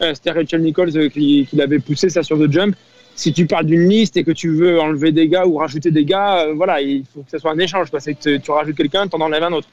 [0.00, 2.74] c'était Rachel Nichols qui, l'avait poussé ça sur The Jump.
[3.14, 6.04] Si tu parles d'une liste et que tu veux enlever des gars ou rajouter des
[6.04, 7.88] gars, voilà, il faut que ce soit un échange.
[7.98, 9.68] C'est que tu rajoutes quelqu'un, tu en enlèves un autre.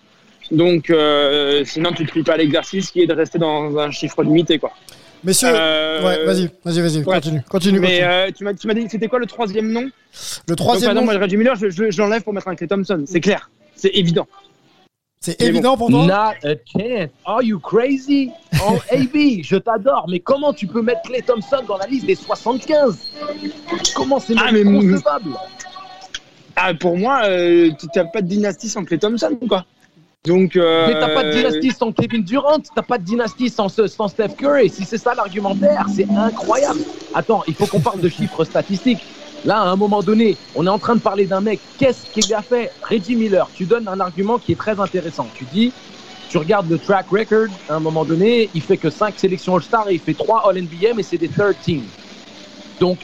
[0.52, 4.24] Donc, euh, sinon, tu ne plies pas l'exercice qui est de rester dans un chiffre
[4.24, 4.60] limité.
[4.60, 4.72] Quoi.
[5.24, 7.80] Messieurs, euh, ouais, vas-y, vas-y, vas-y, continue, continue.
[7.80, 9.90] Mais euh, tu m'as dit, c'était quoi le troisième nom?
[10.48, 11.04] Le troisième nom.
[11.04, 13.04] moi, Reggie Miller, je, je, l'enlève pour mettre un Clay Thompson.
[13.08, 14.28] C'est clair, c'est évident.
[15.22, 16.06] C'est évident pour toi?
[16.06, 17.10] Not a chance.
[17.26, 18.32] Are you crazy?
[18.62, 22.16] Oh, AB, je t'adore, mais comment tu peux mettre Clay Thompson dans la liste des
[22.16, 22.98] 75
[23.96, 24.66] Comment c'est ah, mais...
[24.66, 25.38] concevable
[26.58, 29.66] ah, Pour moi, euh, tu n'as pas de dynastie sans Clay Thompson, quoi.
[30.26, 30.88] Donc, euh...
[30.88, 34.70] Mais t'as pas de dynastie sans Kevin Durant, t'as pas de dynastie sans, Steph Curry.
[34.70, 36.80] Si c'est ça l'argumentaire, c'est incroyable.
[37.14, 39.04] Attends, il faut qu'on parle de chiffres statistiques.
[39.44, 41.60] Là, à un moment donné, on est en train de parler d'un mec.
[41.78, 42.72] Qu'est-ce qu'il a fait?
[42.90, 45.28] Reggie Miller, tu donnes un argument qui est très intéressant.
[45.36, 45.74] Tu dis,
[46.30, 49.90] tu regardes le track record, à un moment donné, il fait que 5 sélections All-Star
[49.90, 51.84] et il fait 3 All-NBA, mais c'est des third teams.
[52.80, 52.98] Donc,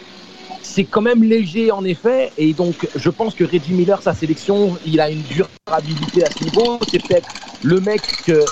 [0.69, 2.31] c'est quand même léger en effet.
[2.37, 6.43] Et donc, je pense que Reggie Miller, sa sélection, il a une durabilité à ce
[6.43, 6.79] niveau.
[6.91, 7.27] C'est peut-être
[7.63, 8.45] le mec euh,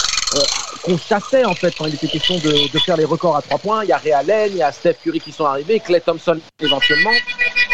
[0.84, 3.84] qu'on chassait en fait quand il était question de, faire les records à trois points.
[3.84, 6.40] Il y a Ray Allen, il y a Steph Curry qui sont arrivés, Clay Thompson
[6.60, 7.12] éventuellement.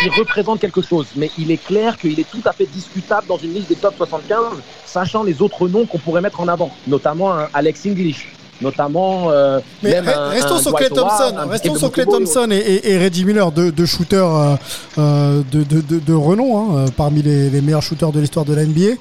[0.02, 1.08] il représente quelque chose.
[1.16, 3.96] Mais il est clair qu'il est tout à fait discutable dans une liste des top
[3.96, 8.28] 75, sachant les autres noms qu'on pourrait mettre en avant, notamment un Alex English.
[8.62, 9.30] Notamment.
[9.32, 11.36] euh, Mais un- restons un sur Clay Thompson.
[11.50, 14.56] Restons sur Clay Thompson et, et- et Reggie Miller, deux, deux shooters euh,
[15.00, 18.54] euh, de, de- de- de renom, hein, parmi les, les meilleurs shooters de l'histoire de
[18.54, 18.96] la NBA.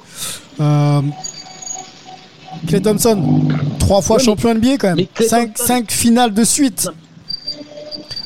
[0.59, 1.01] Euh,
[2.67, 3.21] Clay Thompson,
[3.79, 5.05] trois fois champion NBA quand même.
[5.27, 6.89] Cinq, cinq finales de suite.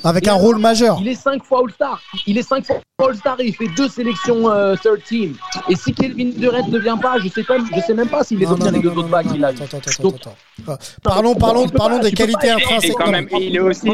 [0.04, 0.98] Avec un rôle majeur.
[1.02, 2.02] Il est cinq fois All-Star.
[2.26, 5.36] Il est cinq fois All-Star et il fait deux sélections euh, third team.
[5.70, 8.38] Et si Kelvin Durant ne vient pas, je sais pas, je sais même pas s'il
[8.40, 9.48] les obtient les deux autres non, qu'il a.
[9.50, 10.36] Attends, attends, attends, Donc, attends.
[10.70, 12.94] Euh, Parlons, parlons, parlons pas- des qualités intrinsèques.
[12.98, 13.90] quand Non, même, mais- il est aussi,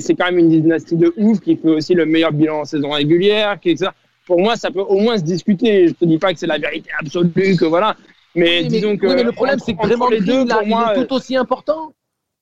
[0.00, 2.90] c'est- quand même une dynastie de ouf qui fait aussi le meilleur bilan en saison
[2.90, 3.58] régulière.
[3.60, 3.94] Qui, ça.
[4.26, 5.88] Pour moi, ça peut au moins se discuter.
[5.88, 7.96] Je te dis pas que c'est la vérité absolue, que voilà.
[8.34, 9.06] Mais Oui, mais, disons que.
[9.06, 11.14] oui, mais le problème, c'est que Draymond les deux, là, pour il moi, est tout
[11.14, 11.92] aussi important.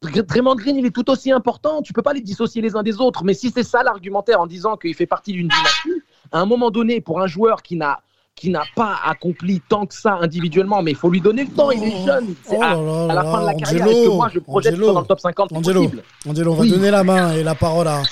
[0.03, 1.81] Draymond Green, il est tout aussi important.
[1.83, 3.25] Tu peux pas les dissocier les uns des autres.
[3.25, 6.71] Mais si c'est ça l'argumentaire en disant qu'il fait partie d'une dynastie, à un moment
[6.71, 8.01] donné, pour un joueur qui n'a
[8.35, 11.71] qui n'a pas accompli tant que ça individuellement, mais il faut lui donner le temps,
[11.71, 12.35] il est jeune.
[12.45, 14.39] C'est Oh à, là à la fin de la carrière, Angelo, est-ce que moi je
[14.41, 16.03] projette Angelo, dans le top 50 c'est Angelo, possible?
[16.29, 16.71] Angelo, on va Oui.
[16.71, 18.03] donner la main et la parole à,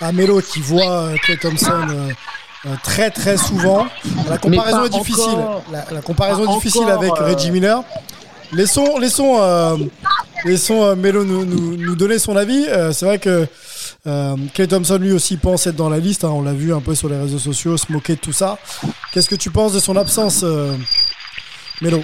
[0.00, 2.10] à Melo qui voit euh, Clay Thompson euh,
[2.66, 3.86] euh, très très souvent.
[4.28, 5.22] La comparaison est difficile.
[5.38, 5.62] encore.
[5.70, 7.84] La, la comparaison est difficile avec euh, Reggie Miller.
[8.52, 9.76] Laissons, laissons, euh,
[10.46, 12.64] laissons euh, Melo nous, nous, nous donner son avis.
[12.68, 13.46] Euh, c'est vrai que
[14.54, 16.24] Clay Thompson lui aussi pense être dans la liste.
[16.24, 16.30] hein.
[16.32, 18.58] on l'a vu un peu sur les réseaux sociaux, se moquer de tout ça.
[19.12, 20.44] Qu'est-ce que tu penses de son absence,
[21.82, 22.00] Melo?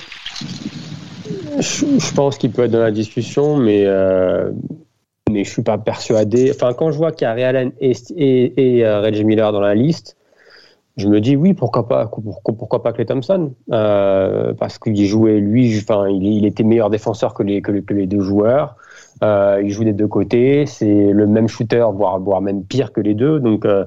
[1.60, 3.86] Je, pense qu'il peut être dans la discussion, mais,
[5.30, 6.52] mais je suis pas persuadé.
[6.54, 10.16] Enfin, quand je vois qu'il y a et, et, Reggie Miller dans la liste,
[10.96, 15.76] je me dis oui, pourquoi pas, pourquoi, pas Clay Thompson Euh, Parce qu'il jouait, lui,
[15.78, 18.76] enfin, il, il était meilleur défenseur que les, que les, deux joueurs.
[19.22, 23.00] Euh, il joue des deux côtés, c'est le même shooter, voire, voire même pire que
[23.00, 23.40] les deux.
[23.40, 23.84] Donc, euh,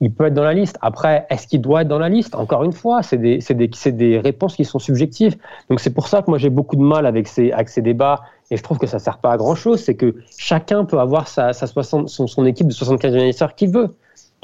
[0.00, 0.76] il peut être dans la liste.
[0.82, 2.34] Après, est-ce qu'il doit être dans la liste?
[2.34, 5.36] Encore une fois, c'est des, des, des réponses qui sont subjectives.
[5.70, 8.20] Donc c'est pour ça que moi j'ai beaucoup de mal avec ces, avec ces débats
[8.50, 9.80] et je trouve que ça sert pas à grand chose.
[9.80, 13.70] C'est que chacun peut avoir sa, sa 60, son, son équipe de 75 anniversaire qu'il
[13.70, 13.94] veut.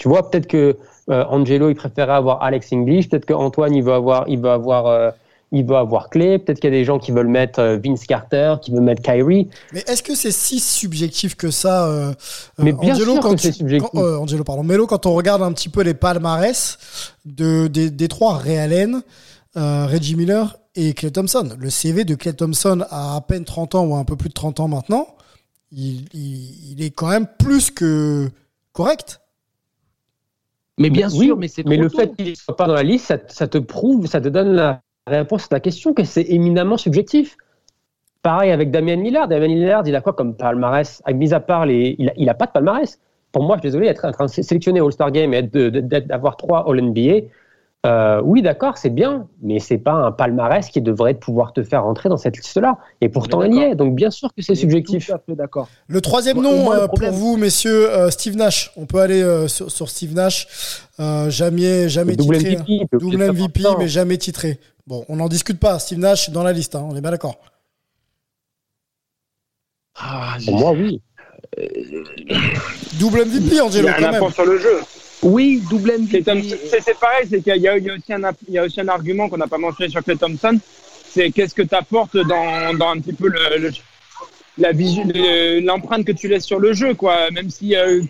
[0.01, 0.77] Tu vois, peut-être que
[1.11, 4.49] euh, Angelo il préférait avoir Alex English, peut-être que Antoine il veut avoir, il veut
[4.51, 5.11] avoir, euh,
[5.53, 8.07] il veut avoir Clay, peut-être qu'il y a des gens qui veulent mettre euh, Vince
[8.07, 9.49] Carter, qui veulent mettre Kyrie.
[9.75, 11.87] Mais est-ce que c'est si subjectif que ça,
[12.59, 13.91] Mais bien Angelo, sûr quand que c'est tu- subjectif.
[13.93, 16.79] quand- Angelo, pardon, Melo, quand on regarde un petit peu les palmarès
[17.27, 19.03] de, des, des trois, Ray Allen,
[19.59, 23.75] euh, Reggie Miller et Clay Thompson, le CV de Clay Thompson à à peine 30
[23.75, 25.09] ans ou un peu plus de 30 ans maintenant,
[25.73, 28.31] il, il, il est quand même plus que
[28.73, 29.20] correct.
[30.79, 31.99] Mais bien Oui, sûr, mais c'est Mais trop le tôt.
[31.99, 34.53] fait qu'il ne soit pas dans la liste, ça, ça te prouve, ça te donne
[34.53, 37.37] la réponse à ta question que c'est éminemment subjectif.
[38.23, 39.29] Pareil avec Damien Lillard.
[39.29, 41.03] Damien Lillard, il a quoi comme palmarès?
[41.05, 43.01] À Mis à part, les, il, a, il a pas de palmarès.
[43.33, 46.69] Pour moi, je suis désolé, être en train de sélectionner All-Star Game et d'avoir trois
[46.69, 47.27] All-NBA,
[47.87, 51.85] euh, oui, d'accord, c'est bien, mais c'est pas un palmarès qui devrait pouvoir te faire
[51.85, 52.77] rentrer dans cette liste-là.
[53.01, 53.75] Et pourtant, il y est.
[53.75, 55.07] Donc, bien sûr que c'est subjectif.
[55.07, 55.69] Tout à fait d'accord.
[55.89, 58.71] Le troisième nom moi, le euh, pour vous, messieurs, euh, Steve Nash.
[58.77, 60.47] On peut aller euh, sur, sur Steve Nash.
[61.01, 62.57] Euh, jamais, jamais Double titré.
[62.57, 62.87] MVP.
[62.93, 63.75] obligé Double MVP, ça.
[63.79, 64.61] mais jamais titré.
[64.87, 65.79] Bon, on n'en discute pas.
[65.79, 67.37] Steve Nash dans la liste, hein, on est bien d'accord.
[69.99, 71.01] Ah, Pour moi, oui.
[72.99, 74.15] Double MVP, Il Angelo, y a un quand même.
[74.17, 74.81] apport sur le jeu.
[75.23, 76.25] Oui, double MVP.
[76.81, 77.69] C'est pareil, c'est qu'il y, y
[78.59, 80.59] a aussi un, argument qu'on n'a pas mentionné sur Clay Thompson,
[81.09, 83.71] c'est qu'est-ce que tu apportes dans, dans un petit peu le, le-
[84.59, 84.73] la
[85.61, 87.31] l'empreinte que tu laisses sur le jeu, quoi.
[87.31, 88.03] Même si euh,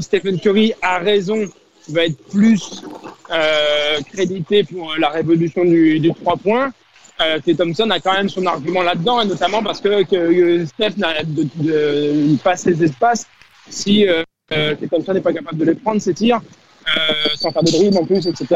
[0.00, 1.44] Stephen Curry a raison,
[1.88, 2.82] va être plus
[3.30, 6.72] euh, crédité pour la révolution du, du 3 points.
[7.20, 10.96] Euh, Clay Thompson a quand même son argument là-dedans, et notamment parce que, que Steph
[10.98, 13.26] n'a de, pas ses espaces
[13.68, 14.06] si
[14.52, 16.40] euh, euh, Clay Thompson n'est pas capable de les prendre, ses tirs,
[16.86, 17.00] euh,
[17.34, 18.46] sans faire de dribble en plus, etc.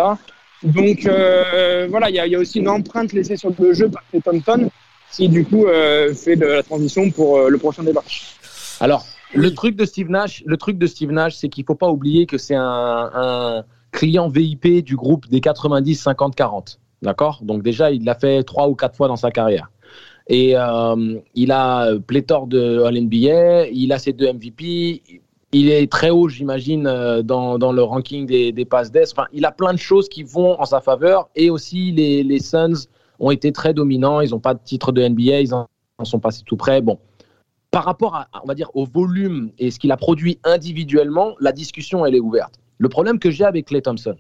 [0.63, 3.73] Donc euh, voilà, il y, a- il y a aussi une empreinte laissée sur le
[3.75, 4.71] jeu par Thompson,
[5.13, 8.03] qui du coup euh, fait de la transition pour euh, le prochain débat.
[8.81, 11.89] Alors, le truc de Steve Nash, le truc de Steve Nash, c'est qu'il faut pas
[11.91, 16.79] oublier que c'est un, un client VIP du groupe des 90 50 40.
[17.03, 17.41] D'accord?
[17.43, 19.71] Donc déjà, il l'a fait trois ou quatre fois dans sa carrière.
[20.29, 25.03] Et euh, il a pléthore de All-NBA, il a ses deux MVP,
[25.53, 29.13] il est très haut, j'imagine, euh, dans, dans le ranking des, des passes d'Est.
[29.13, 31.29] Enfin, il a plein de choses qui vont en sa faveur.
[31.37, 32.89] Et aussi, les, les Suns
[33.19, 34.21] ont été très dominants.
[34.23, 35.69] Ils n'ont pas de titre de NBA, ils en,
[36.05, 36.81] sont passés tout près.
[36.81, 36.99] Bon,
[37.71, 41.53] par rapport à, on va dire, au volume et ce qu'il a produit individuellement, la
[41.53, 42.55] discussion, elle est ouverte.
[42.79, 44.17] Le problème que j'ai avec Clay Thompson,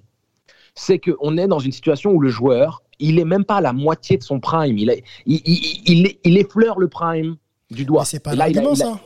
[0.74, 3.72] c'est qu'on est dans une situation où le joueur, il est même pas à la
[3.72, 4.78] moitié de son prime.
[4.78, 7.36] Il, est, il, il, il, il effleure le prime
[7.70, 8.04] du doigt.
[8.04, 9.00] C'est pas l'argument, ça.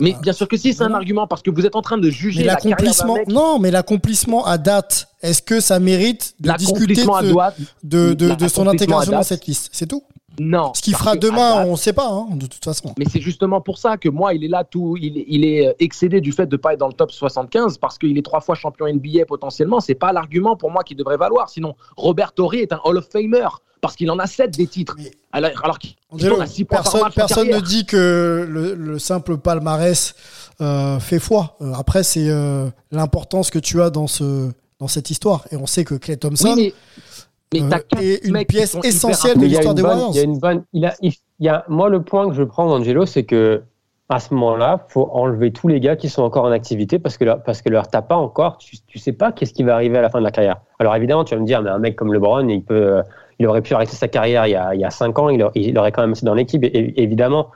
[0.00, 2.08] Mais bien sûr que si, c'est un argument parce que vous êtes en train de
[2.10, 3.28] juger la l'accomplissement, mec.
[3.28, 7.56] non, mais l'accomplissement à date, est-ce que ça mérite de discuter L'accomplissement à de, droite,
[7.84, 9.26] de, de- de son intégration dans date.
[9.28, 9.68] cette liste?
[9.72, 10.02] C'est tout.
[10.40, 10.72] Non.
[10.74, 12.94] Ce qu'il fera demain, date- on ne sait pas, hein, de toute façon.
[12.96, 15.66] Mais c'est justement pour ça que moi, il est là tout, il, est- il est
[15.68, 18.40] euh, excédé du fait de pas être dans le top 75 parce qu'il est trois
[18.40, 19.80] fois champion NBA potentiellement.
[19.80, 21.50] C'est pas l'argument pour moi qui devrait valoir.
[21.50, 23.46] Sinon, Robert Torrey est un Hall of Famer
[23.82, 24.94] parce qu'il en a sept des titres.
[24.98, 26.36] Mais- Alors, alors qu'il Angelo,
[26.68, 30.14] personne, personne ne dit que le, le simple palmarès
[30.60, 31.56] euh, fait foi.
[31.62, 35.46] Euh, après, c'est euh, l'importance que tu as dans, ce, dans cette histoire.
[35.50, 36.74] Et on sait que Clay Thompson Oui,
[37.52, 40.10] mais, mais euh, t'as quatre est une pièce essentielle de l'histoire des Warriors.
[40.12, 40.64] Il y a une bonne.
[40.74, 43.62] Il a, il y a, moi, le point que je prends d'Angelo, c'est que
[44.12, 47.24] à ce moment-là, faut enlever tous les gars qui sont encore en activité parce que
[47.24, 48.58] leur, parce que leur t'as pas encore.
[48.58, 50.60] Tu, tu sais pas qu'est-ce qui va arriver à la fin de la carrière.
[50.78, 53.02] Alors évidemment, tu vas me dire, mais un mec comme LeBron, il peut, euh,
[53.38, 55.28] il aurait pu arrêter sa carrière il y a, il y a cinq ans.
[55.30, 57.50] Il, aurait- il aurait quand même été dans l'équipe, évidemment.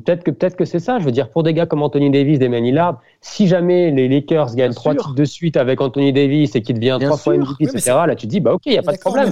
[0.00, 0.98] Peut-être que peut-être que c'est ça.
[0.98, 4.54] Je veux dire, pour des gars comme Anthony Davis, des Lillard, si jamais les Lakers
[4.54, 7.34] gagnent trois titres de suite avec Anthony Davis et qu'il devient trois fois.
[7.34, 7.92] MVP, Oui, etc.
[8.06, 9.30] Là, tu te dis, bah ok, il y a pas de problème.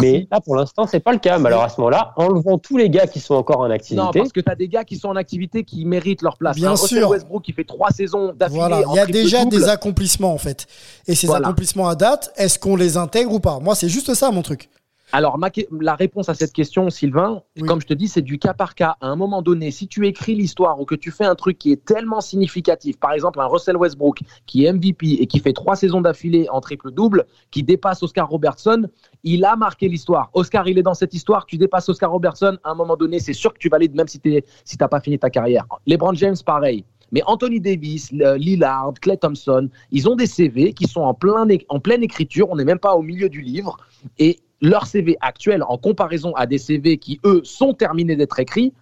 [0.00, 1.38] mais- là, pour l'instant, c'est pas le cas.
[1.38, 4.02] Mais alors à ce moment-là, enlevons tous les gars qui sont encore en activité.
[4.04, 6.56] Non, parce que tu as des gars qui sont en activité qui méritent leur place.
[6.56, 7.10] Bien sûr.
[7.10, 8.58] Westbrook qui fait trois saisons d'affilée.
[8.58, 9.56] Voilà, il y a déjà double.
[9.56, 10.66] des accomplissements en fait.
[11.06, 11.46] Et ces Voilà.
[11.46, 13.58] accomplissements à date, est-ce qu'on les intègre ou pas?
[13.60, 14.68] Moi, c'est juste ça mon truc.
[15.14, 17.68] Alors, ma la réponse à cette question, Sylvain, Oui.
[17.68, 18.96] comme je te dis, c'est du cas par cas.
[19.02, 21.70] À un moment donné, si tu écris l'histoire ou que tu fais un truc qui
[21.70, 25.76] est tellement significatif, par exemple un Russell Westbrook qui est MVP et qui fait trois
[25.76, 28.86] saisons d'affilée en triple-double, qui dépasse Oscar Robertson,
[29.22, 30.30] il a marqué l'histoire.
[30.32, 33.34] Oscar, il est dans cette histoire, tu dépasses Oscar Robertson, à un moment donné, c'est
[33.34, 35.66] sûr que tu valides même si tu si t'as pas fini ta carrière.
[35.86, 36.84] LeBron James, pareil.
[37.10, 41.78] Mais Anthony Davis, Lillard, Clay Thompson, ils ont des CV qui sont en, plein, en
[41.78, 43.76] pleine écriture, on n'est même pas au milieu du livre,
[44.18, 48.72] et leur CV actuel, en comparaison à des CV qui, eux, sont terminés d'être écrits,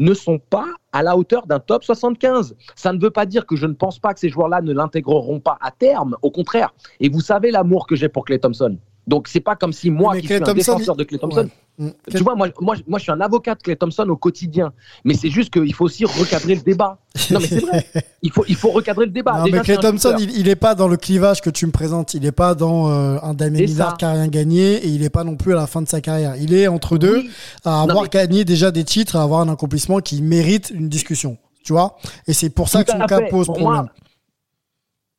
[0.00, 2.56] ne sont pas à la hauteur d'un top 75.
[2.74, 5.40] Ça ne veut pas dire que je ne pense pas que ces joueurs-là ne l'intégreront
[5.40, 6.74] pas à terme, au contraire.
[7.00, 8.76] Et vous savez l'amour que j'ai pour Clay Thompson.
[9.06, 11.50] Donc c'est pas comme si moi Mais qui suis un défenseur de Clay Thompson, Ouais.
[11.78, 11.90] Mm.
[12.10, 14.72] tu vois, moi, moi, moi, je suis un avocat de Clay Thompson au quotidien.
[15.04, 16.98] Mais c'est juste qu'il faut aussi recadrer le débat.
[17.30, 17.86] Non, mais c'est vrai.
[18.22, 19.38] Il faut, il faut recadrer le débat.
[19.38, 21.70] Non, Déjà, mais Clay Thompson, il, il est pas dans le clivage que tu me
[21.70, 22.14] présentes.
[22.14, 25.10] Il est pas dans euh, un Damien Lillard qui a rien gagné et il est
[25.10, 26.34] pas non plus à la fin de sa carrière.
[26.36, 27.30] Il est entre deux Oui.
[27.64, 31.36] à avoir mais- gagné déjà des titres, à avoir un accomplissement qui mérite une discussion.
[31.62, 31.96] Tu vois?
[32.26, 33.64] Et c'est pour ça Tout que son cas pose problème.
[33.68, 33.86] moi,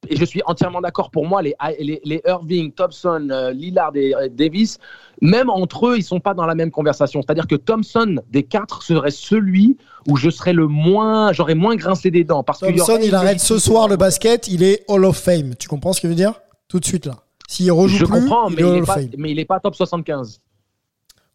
[0.10, 1.12] et je suis entièrement d'accord.
[1.12, 4.78] Pour moi, les, les, les Irving, Thompson, euh, Lillard et euh, Davis,
[5.22, 7.22] même entre eux, ils sont pas dans la même conversation.
[7.22, 12.12] C'est-à-dire que Thompson, des quatre, serait celui où je serais le moins, j'aurais moins grincé
[12.12, 12.43] des dents.
[12.43, 15.56] Parce Thompson, il arrête ce soir le basket, il est Hall of Fame.
[15.56, 16.34] Tu comprends ce que je veux dire?
[16.67, 17.15] Tout de suite là.
[17.48, 19.10] S'il rejoue Je plus, comprends, il mais est il, est of pas, Fame.
[19.17, 20.41] mais il est pas top 75.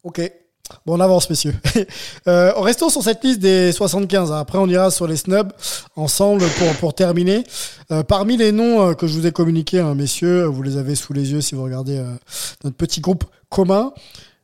[0.05, 0.21] Ok.
[0.87, 1.55] Bon, on avance, messieurs.
[2.29, 4.33] euh, restons sur cette liste des 75.
[4.33, 5.53] Après, on ira sur les snubs
[5.97, 7.45] ensemble pour, pour terminer.
[7.91, 10.95] Euh, parmi les noms euh, que je vous ai communiqués, hein, messieurs, vous les avez
[10.95, 12.03] sous les yeux si vous regardez
[12.65, 13.93] notre petit groupe commun.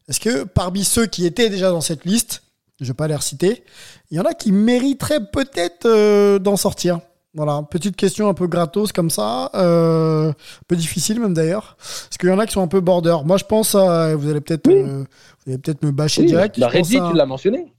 [0.08, 2.42] Est-ce que parmi ceux qui étaient déjà dans cette liste,
[2.80, 3.64] je vais pas les reciter,
[4.10, 7.00] il y en a qui mériteraient peut-être d'en sortir?
[7.34, 10.34] Voilà, petite question un peu gratos comme ça, euh, un
[10.66, 11.76] peu difficile même d'ailleurs.
[11.80, 14.28] Est-ce qu'il y en a qui sont un peu border Moi je pense à, vous
[14.30, 15.04] allez peut-être euh,
[15.44, 16.58] vous allez peut-être me bâcher Oui, direct.
[16.58, 17.72] bah, je pense Reggie, à- tu l'as mentionné.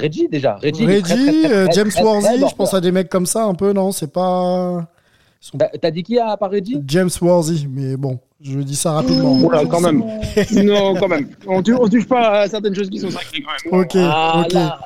[0.00, 0.54] Reggie, déjà.
[0.62, 3.44] Reggie, Reggie, très, très, euh, très, James Worthy, je pense à des mecs comme ça
[3.44, 4.88] un peu, non, c'est pas
[5.56, 6.80] T'as t'as dit qui à part Reggie?
[6.86, 9.48] James Worthy, mais bon, je dis ça rapidement.
[9.68, 9.98] Quand même.
[10.64, 11.28] non, quand même.
[11.46, 13.80] On touche, on touche pas à certaines choses qui sont sacrées quand même.
[13.80, 14.78] Ok, Ah, ok, là.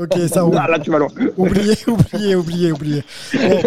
[0.00, 0.54] ok, ça roule.
[0.54, 1.08] Là, là, tu vas loin.
[1.36, 3.04] Oubliez, oubliez, oubliez, oubliez.
[3.34, 3.60] Bon,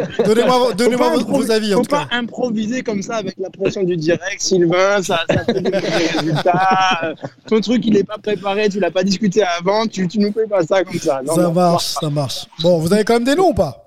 [0.77, 2.05] donnez-moi, vos- Faut vos, avis en Faut tout cas.
[2.09, 5.01] pas improviser comme ça avec la pression du direct, Sylvain.
[5.01, 6.99] Ça, ça fait des résultats.
[7.03, 7.13] Euh,
[7.47, 8.67] Ton truc, il est pas préparé.
[8.69, 9.87] Tu l'as pas discuté avant.
[9.87, 11.21] Tu, tu nous fais pas ça comme ça.
[11.25, 11.51] Non, ça non.
[11.53, 12.45] marche, ça marche.
[12.61, 13.81] Bon, vous avez quand même des noms ou pas?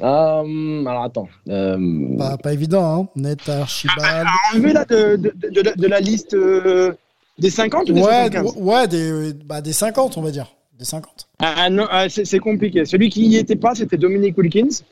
[0.00, 1.28] Euh, alors attends.
[1.48, 3.08] Euh, pas, pas évident, hein.
[3.16, 4.26] Net, Archibald.
[4.52, 6.92] Enlevé là de, de, de, de la, de la liste euh,
[7.38, 10.52] des 50 ou des Ouais, 75 ouais, des, bah, des 50, on va dire.
[10.78, 11.28] Des 50.
[11.38, 12.84] Ah non, ah, c'est compliqué.
[12.84, 14.82] Celui qui n'y était pas, c'était Dominic Wilkins.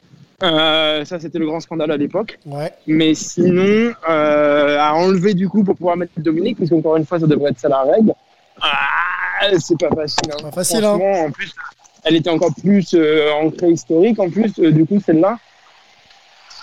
[0.43, 2.39] Euh, ça, c'était le grand scandale à l'époque.
[2.47, 2.73] Ouais.
[2.87, 7.21] Mais sinon, euh, à enlever du coup pour pouvoir mettre Dominique, parce qu'encore une fois,
[7.21, 8.13] ça devrait être ça la règle.
[8.61, 10.31] Ah, c'est pas facile.
[10.33, 10.43] Hein.
[10.43, 10.99] Pas facile, hein.
[10.99, 11.53] Franchement, En plus,
[12.05, 14.19] elle était encore plus euh, ancrée historique.
[14.19, 15.39] En plus, euh, du coup, celle-là,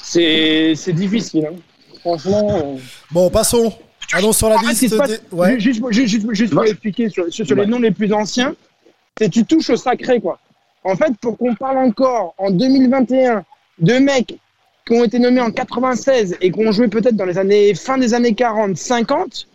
[0.04, 1.48] c'est c'est difficile.
[1.52, 1.56] Hein.
[2.02, 2.62] Franchement.
[2.64, 2.78] euh,
[3.12, 3.74] Bon, passons.
[4.14, 4.90] Allons sur la liste.
[4.90, 5.60] des- Ouais.
[5.60, 8.56] Juste, juste, juste, juste pour expliquer sur, sur, sur les noms les plus anciens,
[9.18, 10.40] c'est tu touches au sacré, quoi.
[10.84, 13.44] En fait, pour qu'on parle encore en 2021
[13.80, 14.36] de mecs
[14.88, 17.98] qui ont été nommés en 96 et qui ont joué peut-être dans les années fin
[17.98, 19.48] des années 40, 50,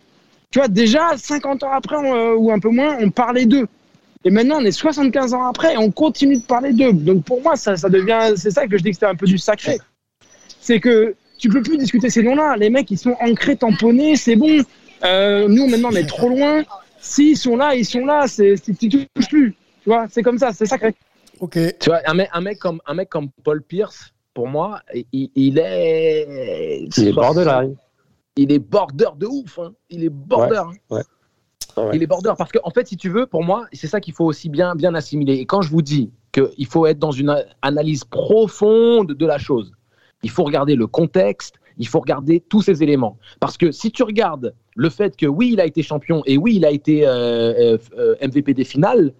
[0.51, 3.67] tu vois, déjà 50 ans après on, euh, ou un peu moins, on parlait d'eux.
[4.25, 6.91] Et maintenant, on est 75 ans après et on continue de parler d'eux.
[6.93, 9.27] Donc pour moi, ça, ça devient, c'est ça que je dis que c'est un peu
[9.27, 9.77] du sacré.
[10.59, 12.55] C'est que tu peux plus discuter ces noms-là.
[12.57, 14.63] Les mecs, ils sont ancrés, tamponnés, c'est bon.
[15.03, 16.63] Euh, nous, maintenant, on est trop loin.
[16.99, 18.25] S'ils sont là, ils sont là.
[18.27, 19.51] C'est, tu touches plus.
[19.83, 20.95] Tu vois, c'est comme ça, c'est sacré.
[21.39, 21.59] Ok.
[21.79, 24.81] Tu vois, un mec, un mec comme un mec comme Paul Pierce, pour moi,
[25.13, 26.87] il, il est.
[26.97, 27.75] Il est borderline.
[28.37, 29.59] Il est border de ouf.
[29.59, 29.73] hein.
[29.91, 30.57] Il est border.
[30.65, 30.71] hein.
[30.89, 31.03] Ouais.
[31.77, 31.91] Ouais.
[31.93, 34.13] Il est border parce que en fait, si tu veux, pour moi, c'est ça qu'il
[34.13, 35.33] faut aussi bien bien assimiler.
[35.33, 39.73] Et quand je vous dis qu'il faut être dans une analyse profonde de la chose,
[40.23, 43.17] il faut regarder le contexte, il faut regarder tous ces éléments.
[43.39, 46.55] Parce que si tu regardes le fait que oui, il a été champion et oui,
[46.55, 49.13] il a été euh, euh, euh, MVP des finales,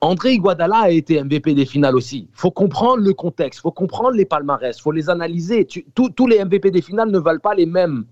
[0.00, 2.28] André Iguodala a été MVP des finales aussi.
[2.32, 5.66] Faut comprendre le contexte, faut comprendre les palmarès, faut les analyser.
[5.94, 8.04] Tous les MVP des finales ne valent pas les mêmes.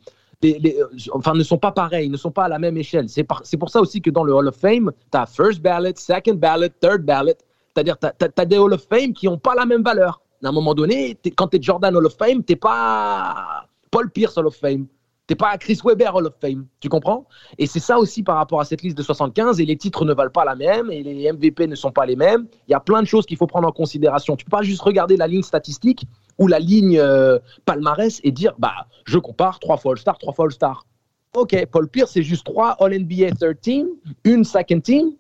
[0.45, 3.09] Euh, enfin, ne sont pas pareils, ne sont pas à la même échelle.
[3.09, 6.35] C'est pour ça aussi que dans le Hall of Fame, tu as first ballot, second
[6.35, 7.35] ballot, third ballot.
[7.75, 10.21] C'est-à-dire, tu as, des Hall of Fame qui n'ont pas la même valeur.
[10.45, 14.37] À un moment donné, quand tu es Jordan Hall of Fame, tu pas Paul Pierce
[14.37, 14.87] Hall of Fame.
[15.27, 16.67] T'es pas Chris Webber Hall of Fame.
[16.79, 17.27] Tu comprends?
[17.59, 19.61] Et c'est ça aussi par rapport à cette liste de 75.
[19.61, 20.91] Et les titres ne valent pas la même.
[20.91, 22.47] Et les MVP ne sont pas les mêmes.
[22.69, 24.37] Il y a plein de choses qu'il faut prendre en considération.
[24.37, 26.07] Tu peux pas juste regarder la ligne statistique
[26.39, 30.45] ou la ligne euh, palmarès et dire bah je compare trois fois All-Star, trois fois
[30.45, 30.87] All-Star.
[31.35, 33.85] Ok, Paul Pierce, c'est juste trois All-NBA 13,
[34.25, 35.13] une second team.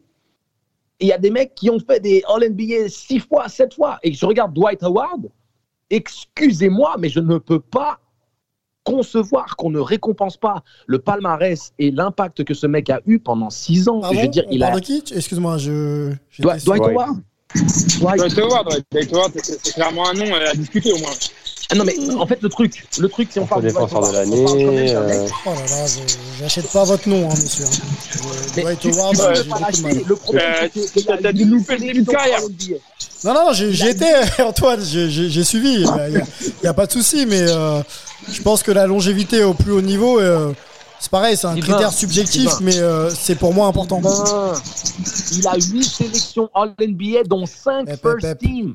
[1.00, 3.98] Il y a des mecs qui ont fait des All-NBA six fois, sept fois.
[4.02, 5.28] Et je regarde Dwight Howard.
[5.90, 7.98] Excusez-moi, mais je ne peux pas
[8.86, 13.50] concevoir qu'on ne récompense pas le palmarès et l'impact que ce mec a eu pendant
[13.50, 14.00] six ans.
[14.00, 14.80] Pardon, je veux dire, on il parle a.
[14.80, 16.12] de qui Excuse-moi, je.
[16.38, 16.66] Dwight.
[18.38, 21.10] Howard Dwight Howard, c'est clairement un nom à discuter au moins.
[21.70, 24.06] Ah non, mais en fait, le truc, le truc, si on parle de défenseur de
[24.06, 24.94] Howard, on l'année.
[24.94, 27.64] euh, Oh là là, je- j'achète pas votre nom, hein, monsieur.
[27.64, 28.20] Je-
[28.56, 29.58] Mais Dwight tu- tu Howard, peux pas.
[30.06, 32.40] Le problème, Euh, c'est que- t'as- dû louper le début de carrière.
[33.24, 34.06] Non, non, j'ai été,
[34.44, 35.72] Antoine, j'ai- suivi.
[35.74, 36.22] Il n'y a,
[36.62, 37.82] y a pas de souci, mais euh,
[38.30, 40.52] je pense que la longévité au plus haut niveau, euh,
[41.00, 44.00] c'est pareil, c'est un critère subjectif, mais euh, c'est pour moi important.
[45.32, 48.72] Il a 8 sélections All-NBA, dont 5 Hep, hep, first team.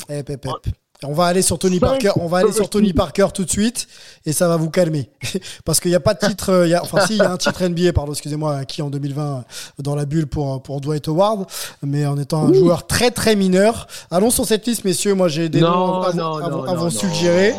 [1.03, 2.11] On va aller sur Tony Cinq Parker.
[2.17, 2.93] On va aller sur Tony.
[2.93, 3.87] Parker tout de suite
[4.25, 5.09] et ça va vous calmer
[5.65, 6.49] parce qu'il n'y a pas de titre.
[6.51, 8.81] euh, il y a, enfin, si il y a un titre NBA, pardon, excusez-moi, acquis
[8.83, 9.41] en 2020 euh,
[9.81, 11.45] dans la bulle pour pour Dwight Howard,
[11.81, 13.87] mais en étant un joueur très très mineur.
[14.11, 15.15] Allons sur cette liste, messieurs.
[15.15, 16.89] Moi, j'ai des Non, noms à, non, à- non, à non, vous non.
[16.91, 17.55] suggérer.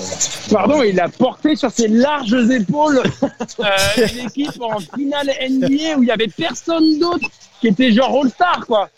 [0.51, 3.65] Pardon, il a porté sur ses larges épaules euh,
[4.15, 7.27] une équipe en finale NBA où il y avait personne d'autre
[7.61, 8.89] qui était genre All-Star, quoi.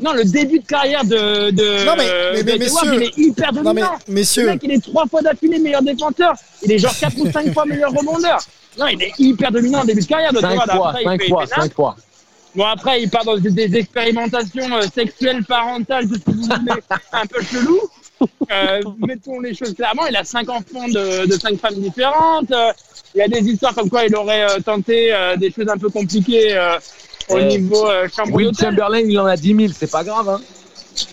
[0.00, 1.50] Non, le début de carrière de.
[1.50, 2.04] de Non, mais-
[2.34, 3.70] mais- mais de messieurs- il est hyper dominant.
[3.72, 6.34] Non mais Le messieurs, mec, il est trois fois d'affilée meilleur défenseur.
[6.62, 8.38] Il est genre quatre ou cinq fois meilleur rebondeur.
[8.78, 10.32] Non, il est hyper dominant en début de carrière.
[10.32, 10.70] de 5 Howard.
[10.72, 11.46] fois, Après, il 5 fait fois.
[11.46, 11.96] 5 fois.
[12.56, 16.82] Bon, après, il part dans des, expérimentations euh, sexuelles, parentales, tout ce que vous voulez,
[17.12, 17.80] un peu chelou.
[18.52, 22.50] Euh, mettons les choses clairement, il a cinq enfants de, de cinq femmes différentes.
[22.52, 22.72] Euh,
[23.14, 25.76] il y a des histoires comme quoi il aurait euh, tenté euh, des choses un
[25.78, 26.78] peu compliquées euh,
[27.28, 28.50] au Eh, niveau euh, Will.
[28.58, 30.28] Chamberlain, il en a 10 000, c'est pas grave.
[30.28, 30.40] Hein.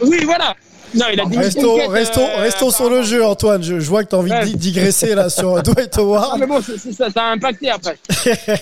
[0.01, 0.55] Oui, voilà.
[0.93, 3.63] Non, il a dit restons restons restons sur le jeu, Antoine.
[3.63, 4.45] Je, je vois que tu as envie Ouais.
[4.49, 6.39] de digresser là sur Dwight Ah, Howard.
[6.39, 7.97] mais bon, c'est- ça, ça a impacté après.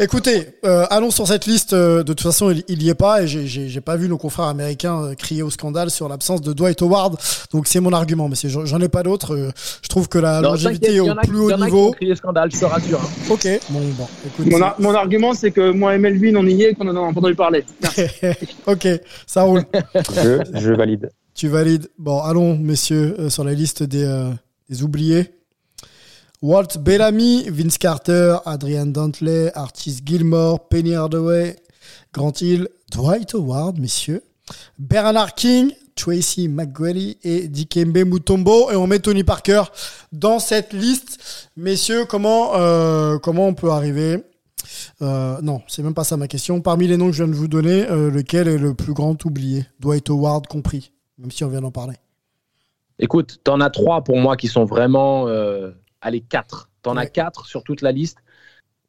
[0.00, 1.72] Écoutez, euh, allons sur cette liste.
[1.72, 4.08] euh, de toute façon, il, il y est pas et j'ai- j'ai j'ai pas vu
[4.08, 7.16] nos confrères américains euh, crier au scandale sur l'absence de Dwight Howard.
[7.52, 9.34] Donc c'est mon argument, mais j'en ai pas d'autres.
[9.34, 9.50] Euh,
[9.82, 11.90] je trouve que la Non, longévité est au plus haut y en a qui niveau.
[11.92, 13.00] crié scandale, je te rassure.
[13.02, 13.08] hein.
[13.30, 14.46] Ok, bon, bon, écoute.
[14.78, 17.64] Mon argument, c'est que moi et Melvin, on y est, qu'on en a entendu parler.
[18.66, 18.88] ok,
[19.26, 19.64] ça roule.
[19.94, 21.10] je, je valide.
[21.38, 21.88] Tu valides.
[21.98, 24.32] Bon, allons, messieurs, euh, sur la liste des, euh,
[24.68, 25.30] des oubliés.
[26.42, 31.54] Walt Bellamy, Vince Carter, Adrian Dantley, Artis Gilmore, Penny Hardaway,
[32.12, 34.24] Grant Hill, Dwight Howard, messieurs.
[34.80, 38.72] Bernard King, Tracy McGrady et Dikembe Mutombo.
[38.72, 39.62] Et on met Tony Parker
[40.10, 41.20] dans cette liste.
[41.56, 44.24] Messieurs, comment, euh, on peut arriver?
[45.00, 46.60] Non, c'est même pas ça ma question.
[46.60, 49.66] Parmi les noms que je viens de vous donner, lequel est le plus grand oublié?
[49.78, 51.96] Dwight Howard compris, même si on vient d'en parler.
[52.98, 55.28] Écoute, t'en as trois pour moi qui sont vraiment.
[55.28, 56.70] Euh, allez, quatre.
[56.82, 58.18] T'en as quatre sur toute la liste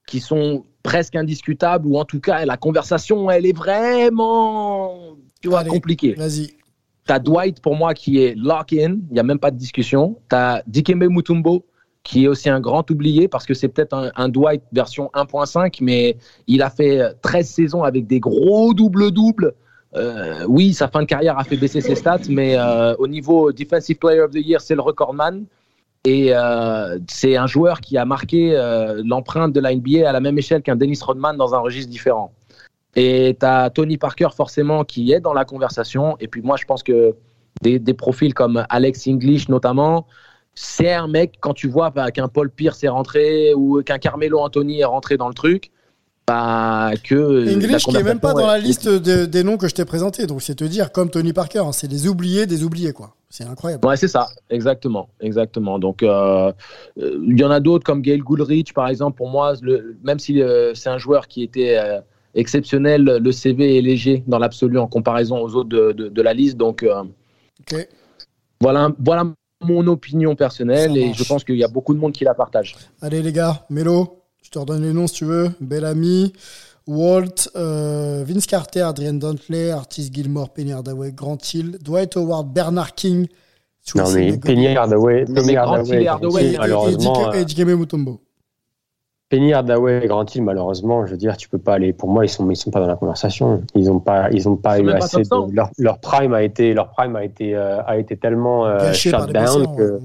[0.08, 5.16] qui sont presque indiscutables ou en tout cas, la conversation, elle est vraiment.
[5.42, 5.70] Tu vois, Allez.
[5.70, 6.14] compliquée.
[6.14, 6.56] Vas-y.
[7.06, 10.20] T'as Dwight pour moi qui est lock-in, il n'y a même pas de discussion.
[10.30, 11.66] T'as Dikembe Mutombo
[12.04, 15.78] qui est aussi un grand oublié parce que c'est peut-être un, un Dwight version 1.5,
[15.82, 19.54] mais il a fait 13 saisons avec des gros double-double.
[19.96, 23.52] Euh, oui, sa fin de carrière a fait baisser ses stats, mais euh, au niveau
[23.52, 25.46] Defensive Player of the Year, c'est le recordman.
[26.06, 28.54] Et euh, c'est un joueur qui a marqué
[29.04, 32.32] l'empreinte de la NBA à la même échelle qu'un Dennis Rodman dans un registre différent.
[32.96, 36.16] Et tu as Tony Parker, forcément, qui est dans la conversation.
[36.20, 37.16] Et puis moi, je pense que
[37.62, 40.08] des, profils comme Alex English, notamment,
[40.56, 44.80] c'est un mec, quand tu vois qu'un Paul Pierce est rentré ou qu'un Carmelo Anthony
[44.80, 45.72] est rentré dans le truc,
[46.30, 47.56] bah, que.
[47.56, 50.28] English qui est même pas dans la liste de- des noms que je t'ai présentés.
[50.28, 53.16] Donc c'est te dire, comme Tony Parker, hein, c'est des oubliés des oubliés, quoi.
[53.32, 53.86] C'est incroyable.
[53.88, 55.78] Ouais, c'est ça, exactement, exactement.
[55.78, 56.52] Donc, euh,
[57.00, 59.18] euh, il y en a d'autres comme Gail Goodrich, par exemple.
[59.18, 62.00] Pour moi, le, même si euh, c'est un joueur qui était euh,
[62.34, 66.34] exceptionnel, le CV est léger dans l'absolu en comparaison aux autres de, de- de la
[66.34, 66.58] liste.
[66.58, 67.04] Donc, euh,
[67.72, 67.88] Ok.
[68.62, 69.26] voilà, voilà
[69.62, 72.78] mon opinion personnelle et je pense qu'il y a beaucoup de monde qui la partage.
[73.02, 75.52] Allez les gars, Melo, je te redonne les noms si tu veux.
[75.62, 76.34] Bellamy,
[76.88, 82.96] Walt, euh, Vince Carter, Adrian Dantley, Artis Gilmore, Penny Hardaway, Grant Hill, Dwight Howard, Bernard
[82.96, 83.28] King.
[83.94, 88.22] Non, mais Penny Hardaway, Penny Hardaway, Hardaway, malheureusement, et Dikembe Mutombo.
[89.30, 91.94] Penny Hardaway et Grant Hill, malheureusement, je veux dire, tu peux pas aller.
[91.94, 93.62] Pour moi, ils sont, ils sont pas dans la conversation.
[93.76, 95.48] Ils ont pas, ils ont pas Ils eu pas assez top 100.
[95.50, 95.56] de.
[95.56, 99.12] Leur, leur prime a été, leur prime a été, euh, a été tellement euh, shut
[99.12, 100.00] down blessures, que,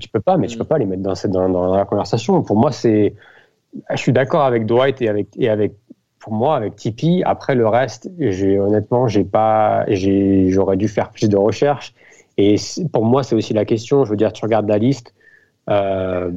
[0.00, 0.36] tu peux pas.
[0.36, 0.58] Mais tu Mm.
[0.58, 2.42] peux pas les mettre dans, cette, dans, dans la conversation.
[2.42, 3.14] Pour moi, c'est.
[3.90, 5.74] Je suis d'accord avec Dwight et avec et avec.
[6.18, 11.94] Pour moi, avec Tipeee, après le reste, honnêtement, j'aurais dû faire plus de recherches.
[12.36, 12.56] Et
[12.92, 14.04] pour moi, c'est aussi la question.
[14.04, 15.14] Je veux dire, tu regardes la liste.
[15.70, 16.32] Euh,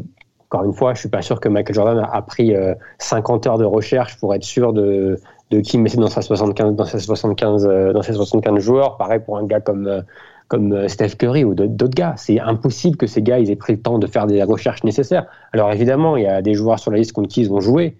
[0.52, 3.58] encore une fois, je suis pas sûr que Michael Jordan a, pris euh, 50 heures
[3.60, 5.20] de recherche pour être sûr de,
[5.52, 8.98] de qui mettait dans sa 75 dans ses 75 euh, dans ses 75 joueurs.
[8.98, 10.02] Pareil pour un gars comme euh,
[10.50, 12.16] comme euh, Steph Curry ou d'autres gars.
[12.18, 15.26] C'est impossible que ces gars ils aient pris le temps de faire des recherches nécessaires.
[15.54, 17.95] Alors évidemment, il y a des joueurs sur la liste contre qui ils ont joué,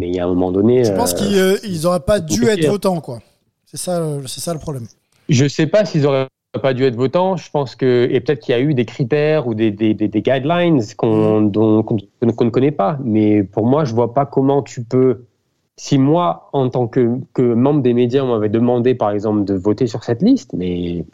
[0.00, 0.82] mais il y a un moment donné.
[0.84, 3.20] Je pense euh, qu'ils euh, ils auraient pas dû être autant, quoi.
[3.66, 4.86] C'est ça, euh, c'est ça le problème.
[5.28, 6.26] Je sais pas s'ils auraient
[6.60, 7.36] pas dû être votants.
[7.36, 10.08] Je pense que et peut-être qu'il y a eu des critères ou des, des, des,
[10.08, 11.98] des guidelines qu'on dont- qu'on
[12.32, 12.98] qu'on ne connaît pas.
[13.04, 15.24] Mais pour moi, je vois pas comment tu peux.
[15.76, 19.54] Si moi, en tant que, que membre des médias, on m'avait demandé, par exemple, de
[19.54, 21.04] voter sur cette liste, mais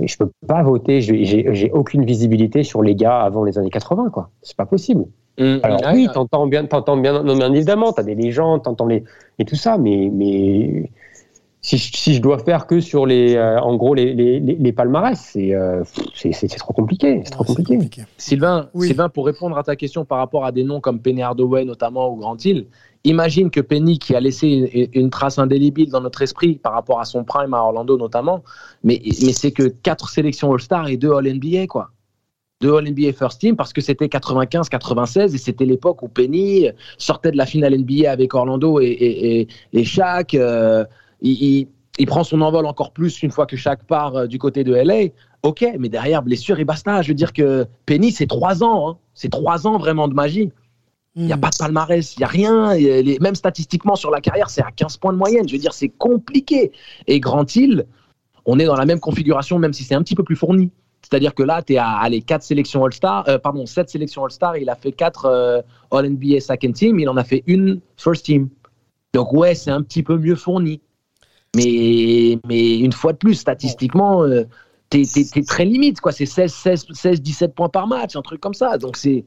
[0.00, 1.00] je peux pas voter.
[1.00, 4.30] J'ai aucune visibilité sur les gars avant les années 80, quoi.
[4.42, 5.04] C'est pas possible.
[5.38, 9.04] Alors Ouais, oui, t'entends bien, t'entends bien, non, bien évidemment, t'as des légendes, t'entends les
[9.38, 10.90] et tout ça, mais mais
[11.62, 14.54] si, je- si je dois faire que sur les, euh, en gros les les, les,
[14.54, 15.82] les palmarès, c'est euh,
[16.14, 17.78] c'est c'est- c'est trop compliqué, c'est trop compliqué.
[18.16, 18.86] Sylvain, Oui.
[18.88, 22.10] Sylvain, pour répondre à ta question par rapport à des noms comme Penny Hardaway notamment
[22.12, 22.66] ou Grant Hill,
[23.04, 26.98] imagine que Penny, qui a laissé une, une trace indélébile dans notre esprit par rapport
[27.00, 28.42] à son prime à Orlando notamment,
[28.84, 31.90] mais, mais c'est que quatre sélections All-Star et deux All-NBA, quoi.
[32.62, 36.66] Deux All-NBA First Team parce que c'était 95-96 et c'était l'époque où Penny
[36.98, 40.34] sortait de la finale NBA avec Orlando et, et, et, et Shaq.
[40.34, 40.84] euh,
[41.22, 41.68] il, il-
[41.98, 44.74] il prend son envol encore plus une fois que Shaq part euh, du côté de
[44.74, 45.08] LA.
[45.42, 47.02] Ok, mais derrière, blessure et basta.
[47.02, 48.88] Je veux dire que Penny, c'est trois ans.
[48.90, 48.98] hein.
[49.12, 50.50] C'est trois ans vraiment de magie.
[51.16, 51.40] Il n'y a Hmm.
[51.40, 52.74] pas de palmarès, il n'y a rien.
[52.74, 55.46] Les- même statistiquement sur la carrière, c'est à 15 points de moyenne.
[55.48, 56.70] Je veux dire, c'est compliqué.
[57.06, 57.84] Et Grant Hill,
[58.46, 60.70] on est dans la même configuration, même si c'est un petit peu plus fourni.
[61.02, 64.56] C'est-à-dire que là, tu es à allez, 4 sélections All-Star, euh, pardon, 7 sélections All-Star,
[64.56, 65.26] il a fait 4
[65.90, 68.48] All-NBA Second Team, il en a fait une First Team.
[69.12, 70.80] Donc ouais, c'est un petit peu mieux fourni.
[71.56, 74.44] Mais, mais une fois de plus, statistiquement, euh,
[74.88, 75.02] t'es
[75.46, 76.00] très limite.
[76.00, 76.12] quoi.
[76.12, 78.78] C'est 16, 16, 16, 17 points par match, un truc comme ça.
[78.78, 79.24] Donc c'est.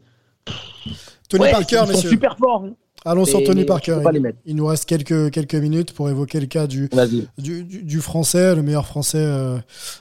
[1.30, 2.66] Tony Ouais, Parker, ils sont super forts.
[2.66, 2.74] hein.
[3.06, 4.00] Allons sur Tony Parker.
[4.46, 7.28] Il, nous reste quelques, quelques minutes pour évoquer le cas du, Vas-y.
[7.38, 9.58] du, du- du français, le meilleur français, euh,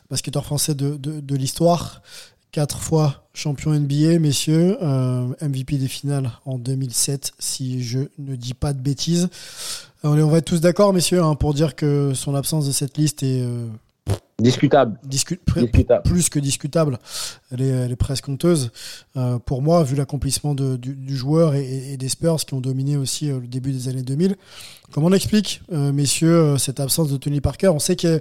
[0.08, 2.02] basketteur français de, de, de l'histoire.
[2.52, 4.76] Quatre fois champion NBA, messieurs.
[4.82, 9.28] euh, MVP des finales en 2007, si je ne dis pas de bêtises.
[10.04, 13.22] On va être tous d'accord, messieurs, hein, pour dire que son absence de cette liste
[13.22, 13.68] est euh,
[14.38, 14.98] Discutable.
[15.08, 16.02] discu- Discutable.
[16.02, 16.98] plus que discutable.
[17.52, 18.72] Elle est, elle est presque honteuse.
[19.16, 22.96] Euh, pour moi, vu l'accomplissement du, du joueur et, et- des Spurs qui ont dominé
[22.96, 24.34] aussi euh, le début des années 2000.
[24.90, 27.68] Comment on explique, euh, messieurs, euh, cette absence de Tony Parker?
[27.68, 28.20] On sait que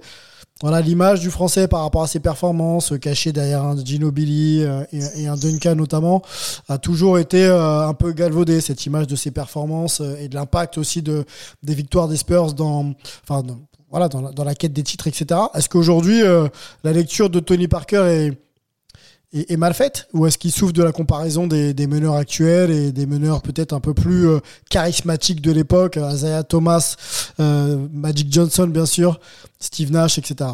[0.61, 4.61] voilà l'image du français par rapport à ses performances, euh, caché derrière un Gino Billy
[4.63, 6.21] euh, et, et un Duncan notamment,
[6.69, 10.77] a toujours été euh, un peu galvaudée, cette image de ses performances et de l'impact
[10.77, 11.25] aussi de,
[11.63, 12.93] des victoires des Spurs dans,
[13.27, 13.57] enfin, dans-
[13.91, 15.39] voilà, dans, la, dans la quête des titres, etc.
[15.53, 16.47] Est-ce qu'aujourd'hui, euh,
[16.83, 20.07] la lecture de Tony Parker est, est, est mal faite?
[20.13, 23.73] Ou est-ce qu'il souffre de la comparaison des, des meneurs actuels et des meneurs peut-être
[23.73, 24.39] un peu plus euh,
[24.69, 26.95] charismatiques de l'époque euh, Isaiah Thomas,
[27.39, 29.19] euh, Magic Johnson, bien sûr,
[29.59, 30.49] Steve Nash, etc.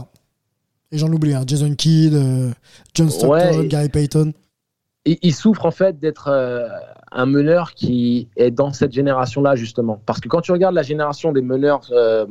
[0.92, 2.14] Et j'en oublie, hein, Jason Kidd,
[2.94, 3.30] John Stockton,
[3.60, 3.68] Ouais.
[3.68, 4.34] Gary Payton.
[5.06, 6.30] il, il souffre en fait d'être
[7.12, 10.02] un meneur qui est dans cette génération-là justement.
[10.06, 12.26] Parce que quand tu regardes la génération des meneurs euh,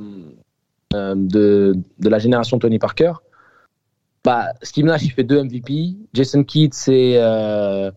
[0.95, 3.13] euh, de, de la génération Tony Parker,
[4.25, 7.91] bah, Steve Nash il fait deux MVP, Jason Kidd c'est euh,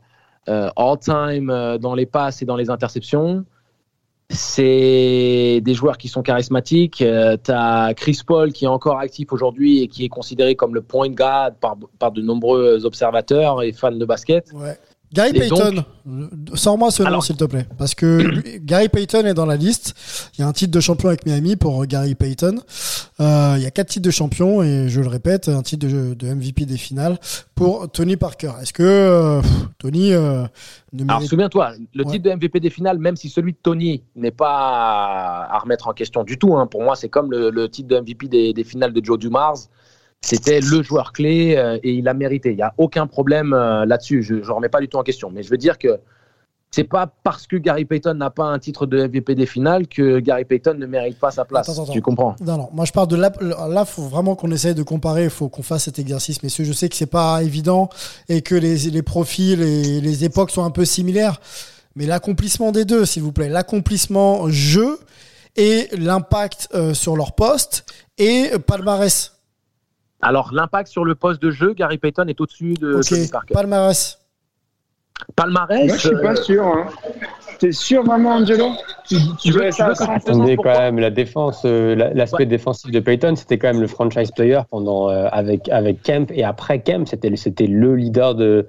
[0.47, 3.45] euh, all-time dans les passes et dans les interceptions.
[4.29, 6.97] c'est des joueurs qui sont charismatiques.
[6.97, 10.81] Tu as Chris Paul qui est encore actif aujourd'hui et qui est considéré comme le
[10.81, 14.51] point guard par, par de nombreux observateurs et fans de basket.
[14.53, 14.77] Ouais.
[15.11, 15.83] Gary Et Payton,
[16.53, 17.65] sors-moi ce nom s'il te plaît.
[17.77, 19.95] Parce que Gary Payton est dans la liste.
[20.37, 22.59] Il y a un titre de champion avec Miami pour Gary Payton.
[23.19, 26.13] Euh, il y a quatre titres de champion et je le répète, un titre de,
[26.13, 27.17] de MVP des finales
[27.55, 28.51] pour Tony Parker.
[28.61, 29.41] Est-ce que euh,
[29.79, 30.43] Tony euh,
[30.93, 32.11] ne Alors souviens-toi, le Ouais.
[32.11, 35.93] titre de MVP des finales, même si celui de Tony n'est pas à remettre en
[35.93, 38.63] question du tout, hein, pour moi c'est comme le, le titre de MVP des, des
[38.63, 39.57] finales de Joe Dumars.
[40.21, 42.51] C'était le joueur clé euh, et il a mérité.
[42.51, 44.21] Il n'y a aucun problème euh, là-dessus.
[44.21, 45.31] Je ne remets pas du tout en question.
[45.33, 45.99] Mais je veux dire que
[46.71, 50.19] c'est pas parce que Gary Payton n'a pas un titre de MVP des finales que
[50.19, 51.67] Gary Payton ne mérite pas sa place.
[51.67, 51.93] Attends, attends.
[51.93, 52.35] Tu comprends?
[52.41, 53.31] Non, non, moi je parle de là,
[53.69, 56.65] là faut vraiment qu'on essaye de comparer, il faut qu'on fasse cet exercice, messieurs.
[56.65, 57.89] Je sais que c'est pas évident
[58.27, 61.41] et que les, les profils et les époques sont un peu similaires,
[61.95, 64.99] mais l'accomplissement des deux, s'il vous plaît, l'accomplissement jeu
[65.55, 67.85] et l'impact euh, sur leur poste
[68.19, 69.38] et palmarès.
[70.21, 73.53] Alors l'impact sur le poste de jeu, Gary Payton est au-dessus de Ok, Tony Parker.
[73.53, 74.19] palmarès.
[75.35, 75.85] Palmarès.
[75.85, 76.65] Moi, je suis pas euh, sûr.
[76.65, 76.85] Hein.
[77.59, 78.69] T'es sûr vraiment, Angelo?
[79.05, 80.05] Tu, tu veux tu ça veux à que je 100%?
[80.13, 82.45] fasse Attendez quand même la défense, euh, la- l'aspect Ouais.
[82.45, 86.43] défensif de Payton, c'était quand même le franchise player pendant euh, avec avec Kemp et
[86.45, 88.65] après Kemp, c'était le- c'était le leader de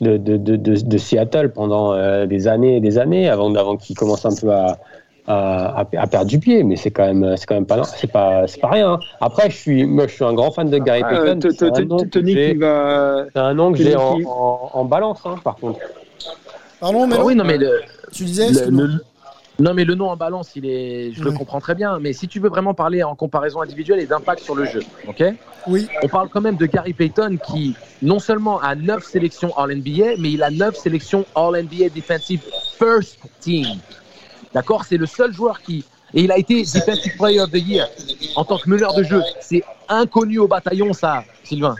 [0.00, 3.76] de, de, de, de- de Seattle pendant euh, des années et des années avant avant
[3.78, 4.78] qu'il commence un peu à
[5.26, 8.10] à, à- à perdre du pied, mais c'est quand même c'est quand même pas c'est
[8.10, 8.92] pas c'est pas rien.
[8.94, 9.00] hein.
[9.20, 11.48] Après, je suis moi je suis un grand fan de Gary Euh, Payton.
[11.56, 13.26] C'est un nom que Tony j'ai- qui va.
[13.32, 13.96] c'est un nom que Tony j'ai
[14.26, 15.80] en, balance, hein, par contre.
[16.80, 17.80] Pardon, mais ah oui, non mais le,
[18.12, 18.50] tu disais
[19.60, 22.00] non, mais le nom en balance, il est, je le comprends très bien.
[22.00, 25.22] Mais si tu veux vraiment parler en comparaison individuelle et d'impact sur le jeu, ok?
[25.68, 30.16] Oui, On parle quand même de Gary Payton qui, non seulement a 9 sélections All-NBA,
[30.18, 32.42] mais il a 9 sélections All-NBA Defensive
[32.78, 33.66] First Team.
[34.54, 35.84] D'accord C'est le seul joueur qui.
[36.16, 37.88] Et il a été Defensive Player of the Year
[38.36, 39.20] en tant que meneur de jeu.
[39.40, 41.74] C'est inconnu au bataillon, ça, Sylvain.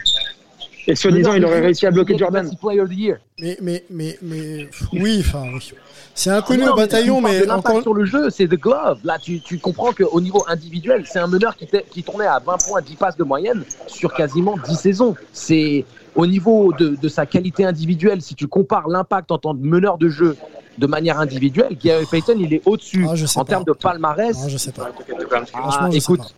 [0.86, 2.42] Et soi-disant, il aurait réussi à bloquer Jordan.
[2.42, 3.16] Defensive Player of the Year.
[3.38, 5.72] mais mais mais mais oui, enfin oui.
[6.16, 8.98] C'est inconnu Non, au bataillon, mais l'impact encore sur le jeu, c'est The Glove.
[9.04, 12.38] Là, tu, tu comprends qu'au niveau individuel, c'est un meneur qui, était- qui tournait à
[12.38, 15.16] 20 points, 10 passes de moyenne sur quasiment 10 saisons.
[15.32, 19.64] C'est au niveau de, de sa qualité individuelle, si tu compares l'impact en tant que
[19.64, 20.36] meneur de jeu
[20.78, 23.48] de manière individuelle, Gary Payton, il est au-dessus Ah, en pas.
[23.50, 24.36] termes de palmarès.
[24.42, 24.90] Non, je sais pas.
[24.90, 26.34] Ah, Franchement, je sais écoute,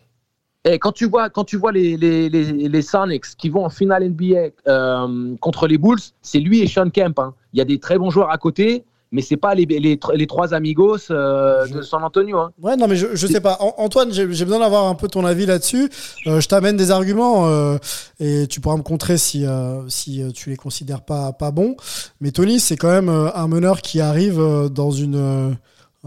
[0.64, 0.78] pas.
[0.78, 4.08] quand tu vois, quand tu vois les, les, les, les Sonics qui vont en finale
[4.08, 7.18] NBA euh, contre les Bulls, c'est lui et Sean Kemp.
[7.18, 7.34] hein.
[7.52, 10.26] Il y a des très bons joueurs à côté, mais c'est pas les, les, les
[10.26, 12.38] trois amigos euh, de San Antonio.
[12.38, 12.50] hein.
[12.60, 13.56] Ouais, non, mais je, je sais pas.
[13.60, 15.88] An- Antoine, j'ai besoin d'avoir un peu ton avis là-dessus.
[16.26, 17.78] Euh, je t'amène des arguments euh,
[18.20, 19.44] et tu pourras me contrer si,
[19.88, 21.76] si tu les considères pas, pas bons.
[22.20, 25.56] Mais Tony, c'est quand même un meneur qui arrive dans une.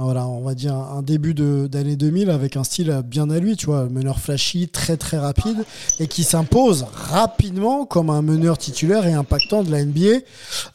[0.01, 3.65] Voilà, on va dire un début d'année 2000 avec un style bien à lui, tu
[3.65, 5.65] vois, meneur flashy, très très rapide
[5.99, 10.19] et qui s'impose rapidement comme un meneur titulaire et impactant de la NBA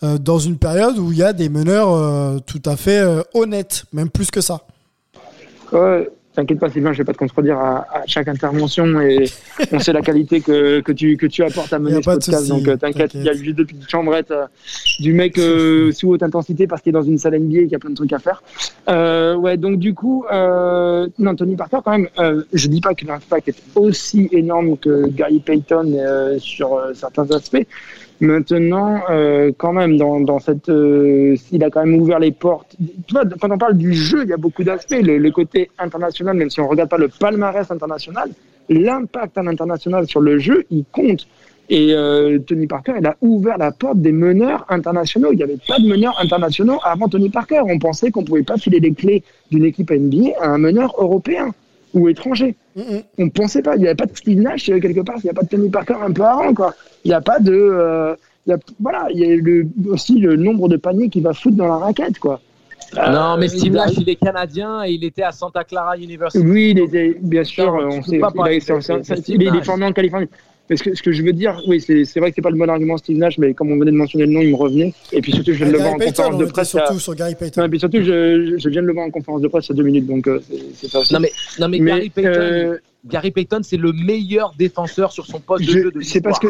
[0.03, 3.23] euh, dans une période où il y a des meneurs euh, tout à fait euh,
[3.33, 4.61] honnêtes, même plus que ça.
[6.35, 9.25] T'inquiète pas, Sylvain, je vais pas te contredire à, à chaque intervention et
[9.73, 12.49] on sait la qualité que, que, tu, que tu apportes à mener ce podcast.
[12.49, 14.47] Donc euh, t'inquiète, il y a juste deux petites chambrettes euh,
[14.99, 17.73] du mec euh, sous haute intensité parce qu'il est dans une salle NBA et qu'il
[17.73, 18.43] y a plein de trucs à faire.
[18.89, 22.95] Euh, ouais, donc du coup, euh, non, Tony Parker, quand même, euh, je dis pas
[22.95, 27.67] que l'impact est aussi énorme que Gary Payton euh, sur certains aspects.
[28.21, 32.77] Maintenant, euh, quand même, dans, dans cette, euh, il a quand même ouvert les portes.
[33.13, 34.97] Quand on parle du jeu, il y a beaucoup d'aspects.
[35.03, 38.31] Le, côté international, même si on regarde pas le palmarès international,
[38.69, 41.27] l'impact à l'international sur le jeu, il compte.
[41.71, 45.33] Et euh, Tony Parker, il a ouvert la porte des meneurs internationaux.
[45.33, 47.63] Il n'y avait pas de meneurs internationaux avant Tony Parker.
[47.67, 51.53] On pensait qu'on pouvait pas filer les clés d'une équipe NBA à un meneur européen
[51.95, 52.55] ou étranger.
[52.77, 53.03] Mm-mm.
[53.19, 53.77] On ne pensait pas.
[53.77, 55.17] Il n'y avait pas de Steve Nash euh, quelque part.
[55.19, 56.75] Il n'y a pas de Tony Parker un peu avant, quoi.
[57.05, 57.53] Il n'y a pas de.
[57.53, 58.15] euh,
[58.47, 61.33] il y a, voilà, il y a le, aussi le nombre de paniers qu'il va
[61.33, 62.41] foutre dans la raquette, quoi.
[62.95, 66.45] non, mais Euh, Steve Nash, il est canadien et il était à Santa Clara University.
[66.45, 69.65] Oui, il était, bien sûr, euh, on sait, pas il, est- il est Nash.
[69.65, 70.29] formé en Californie.
[70.71, 72.51] Mais ce que, ce que je veux dire, oui, c'est c'est vrai que c'est pas
[72.51, 74.57] le bon argument Steve Nash, mais comme on venait de mentionner le nom, il me
[74.57, 74.95] revenait.
[75.13, 76.73] Et puis surtout, je viens de le voir Gary en Payton, conférence on de presse.
[76.73, 77.61] il y a- surtout sur Gary Payton.
[77.61, 79.73] Non, et puis surtout, je, je viens de le voir en conférence de presse il
[79.73, 81.13] y a deux minutes, donc euh, c'est- c'est ça aussi.
[81.13, 85.27] Non mais, non mais, Mais, Gary Payton, euh, Gary Payton, c'est le meilleur défenseur sur
[85.27, 86.49] son poste de Je- jeu de C'est parce que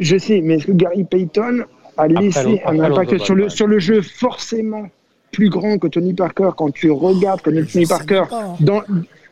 [0.00, 1.64] je sais, mais est-ce que Gary Payton
[1.96, 4.90] a laissé un impact sur le, sur le jeu forcément
[5.32, 8.56] plus grand que Tony Parker quand tu regardes que Tony sais Parker pas, hein.
[8.60, 8.82] dans,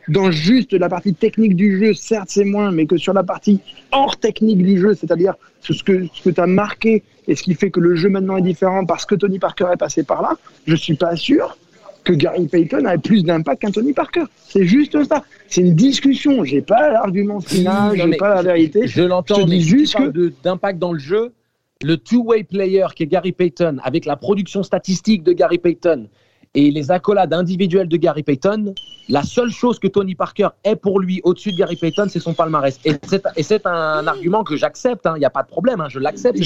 [0.07, 3.59] dans juste la partie technique du jeu, certes c'est moins, mais que sur la partie
[3.91, 7.55] hors technique du jeu, c'est-à-dire ce que, ce que tu as marqué et ce qui
[7.55, 10.35] fait que le jeu maintenant est différent parce que Tony Parker est passé par là,
[10.65, 11.57] je suis pas sûr
[12.03, 14.25] que Gary Payton a plus d'impact qu'un Tony Parker.
[14.47, 15.23] C'est juste ça.
[15.47, 16.43] C'est une discussion.
[16.43, 18.87] J'ai pas l'argument final, Non, j'ai pas la vérité.
[18.87, 21.33] Je l'entends, Je te mais dis si tu juste que d'impact dans le jeu,
[21.81, 26.07] le two-way player qui est Gary Payton, avec la production statistique de Gary Payton
[26.55, 28.73] et les accolades individuelles de Gary Payton,
[29.09, 32.33] la seule chose que Tony Parker est pour lui au-dessus de Gary Payton, c'est son
[32.33, 32.79] palmarès.
[32.85, 32.93] Et
[33.43, 36.39] c'est, un argument que j'accepte, hein, il n'y a pas de problème, hein, je l'accepte.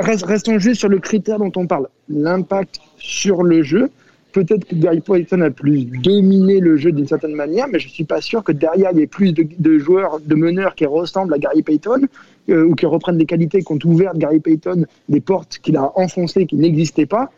[0.00, 3.90] restons juste sur le critère dont on parle, l'impact sur le jeu.
[4.32, 8.04] Peut-être que Gary Payton a plus dominé le jeu d'une certaine manière, mais je suis
[8.04, 11.34] pas sûr que derrière il y ait plus de, de joueurs, de meneurs qui ressemblent
[11.34, 12.08] à Gary Payton
[12.48, 16.46] euh, ou qui reprennent des qualités qu'ont ouvert Gary Payton, des portes qu'il a enfoncées
[16.46, 17.30] qui n'existaient pas,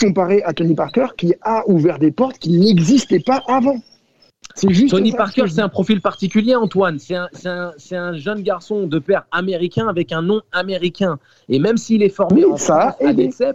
[0.00, 3.78] comparé à Tony Parker qui a ouvert des portes qui n'existaient pas avant.
[4.68, 6.98] Juste Tony Parker, c'est un profil particulier, Antoine.
[6.98, 11.18] C'est un, jeune garçon de père américain avec un nom américain.
[11.48, 13.52] Et même s'il est formé Oui, en ça France, à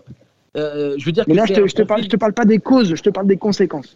[0.57, 2.17] euh, je veux dire Mais que là, je te, je, te parle, profil- je te
[2.17, 3.95] parle pas des causes, je te parle des conséquences.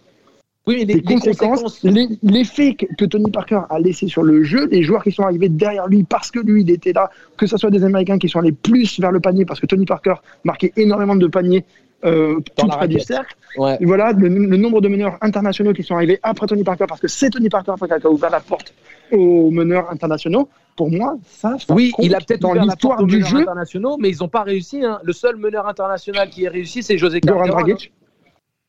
[0.68, 4.41] Oui, mais les, les, conséquences, les- l'effet que, que Tony Parker a laissé sur le
[4.43, 7.46] jeu, les joueurs qui sont arrivés derrière lui parce que lui il était là, que
[7.46, 10.16] ce soit des Américains qui sont allés plus vers le panier parce que Tony Parker
[10.43, 11.66] marquait énormément de paniers
[12.06, 13.36] euh, tout près du cercle.
[13.58, 13.78] Ouais.
[13.82, 17.08] Voilà le, le nombre de meneurs internationaux qui sont arrivés après Tony Parker parce que
[17.08, 18.74] c'est Tony Parker qui a ouvert la porte
[19.12, 20.49] aux meneurs internationaux.
[20.76, 23.39] Pour moi, ça, ça Oui, il a peut-être dans l'histoire du jeu.
[23.39, 24.84] internationaux, mais ils n'ont pas réussi.
[24.84, 24.99] hein.
[25.03, 27.47] Le seul meneur international qui a réussi, c'est José Goran.
[27.47, 27.93] Dragic.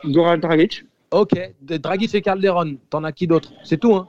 [0.05, 0.85] Goran Dragic.
[1.11, 1.31] Ok,
[1.63, 2.77] Dragic et Calderon.
[2.91, 3.53] T'en as qui d'autre?
[3.65, 3.95] C'est tout.
[3.95, 4.07] Hein.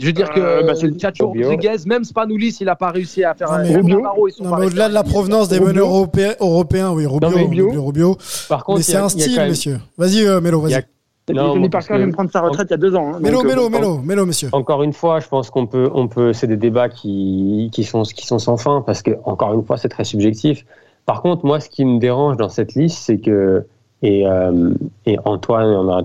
[0.00, 1.28] Je veux dire que Euh, bah, c'est euh, Chacho.
[1.28, 3.96] Rodriguez, même Spanoulis, il n'a pas réussi à faire Non, un Rubio.
[3.98, 5.68] Navarro, ils sont Non, pas mais au-delà de la provenance des Rubio.
[5.72, 7.84] meneurs européens, européens, oui, Rubio, mais Rubio, Rubio.
[7.84, 8.18] Rubio.
[8.48, 9.78] Par contre, Mais c'est un style, même- monsieur.
[9.96, 11.34] Vas-y, euh, Mélo, il y a- vas-y.
[11.36, 13.14] Non, Tony Parker parce que- vient de prendre sa retraite il y a deux ans.
[13.14, 14.48] hein, Mélo, donc, Mélo, bon, Mélo, Mélo, monsieur.
[14.52, 18.02] Encore une fois, je pense qu'on peut, on peut, c'est des débats qui, qui sont,
[18.02, 20.66] qui sont sans fin parce que, encore une fois, c'est très subjectif.
[21.06, 23.64] Par contre, moi, ce qui me dérange dans cette liste, c'est que,
[24.02, 24.70] et, euh,
[25.06, 26.02] et Antoine en a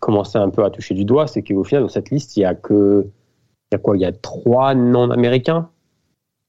[0.00, 2.44] commencé un peu à toucher du doigt, c'est qu'au final, dans cette liste, il y
[2.44, 3.06] a que,
[3.70, 5.68] il y a quoi, il y a trois non-américains?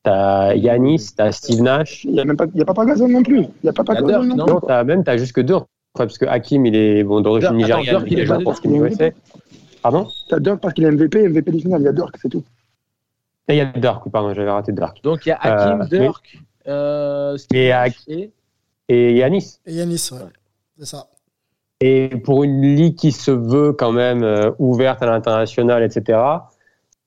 [0.04, 2.06] T'as Yanis, t'as Steve Nash?
[2.06, 3.42] Il n'y a même pas, il y a pas non plus.
[3.42, 4.46] Il n'y a pas Il y a Gasol Dirk, non non?
[4.46, 4.54] Plus.
[4.54, 5.54] Non, t'as même, t'as juste que deux.
[5.56, 5.62] Ouais,
[5.94, 8.44] parce que Hakim, il est bon, d'origine Dirk, nigériane, Dirk, il est il joue pas
[8.44, 8.60] pour.
[8.60, 9.10] Team USA.
[9.84, 10.08] Pardon?
[10.30, 12.44] T'as Dirk parce qu'il est MVP, MVP du final, il y a Dirk, c'est tout.
[13.48, 15.04] Et il y a Dirk, oui, pardon, j'avais raté Dirk.
[15.04, 17.94] Donc il y a Hakim, Euh, Dirk, euh, Steve Et Nash
[18.90, 19.60] Et Yanis.
[19.68, 20.20] Et Yanis, ouais.
[20.80, 21.08] C'est ça.
[21.80, 26.20] Et pour une ligue qui se veut quand même euh, ouverte à l'international, etc.,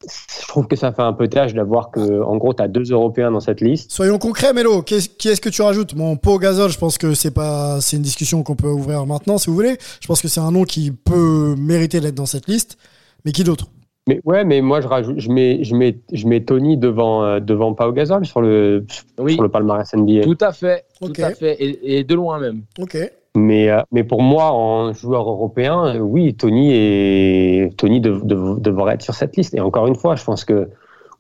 [0.02, 2.84] je trouve que ça fait un peu tâche d'avoir que, en gros, tu as deux
[2.92, 3.90] Européens dans cette liste.
[3.90, 4.82] Soyons concrets, Mélo.
[4.82, 5.94] Qui est-ce que tu rajoutes?
[5.94, 9.38] Mon Pau Gasol, je pense que c'est pas, c'est une discussion qu'on peut ouvrir maintenant,
[9.38, 9.76] si vous voulez.
[10.00, 12.76] Je pense que c'est un nom qui peut mériter d'être dans cette liste.
[13.24, 13.66] Mais qui d'autre?
[14.06, 17.40] Mais ouais, mais moi, je, rajoute, je, mets, je, mets, je mets Tony devant, euh,
[17.40, 18.84] devant Pau Gasol sur le,
[19.18, 20.24] Oui, sur le palmarès NBA.
[20.24, 22.64] tout à fait, tout à fait, et, et de loin même.
[22.78, 22.98] Ok.
[23.36, 28.60] Mais, euh, mais pour moi, en joueur européen, euh, oui, Tony, est, Tony dev- dev-
[28.60, 29.54] devrait être sur cette liste.
[29.54, 30.68] Et encore une fois, je pense que,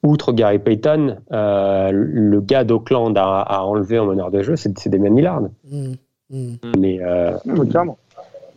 [0.04, 4.78] outre Gary Payton, euh, le gars d'Auckland à, à enlever en meneur de jeu, c'est
[4.78, 5.40] c'est Damien Lillard.
[5.68, 5.94] Hmm,
[6.30, 6.54] hmm.
[6.78, 7.32] Mais euh,
[7.68, 7.98] clairement.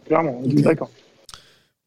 [0.06, 0.62] Clairement, on est Ok.
[0.62, 0.90] d'accord.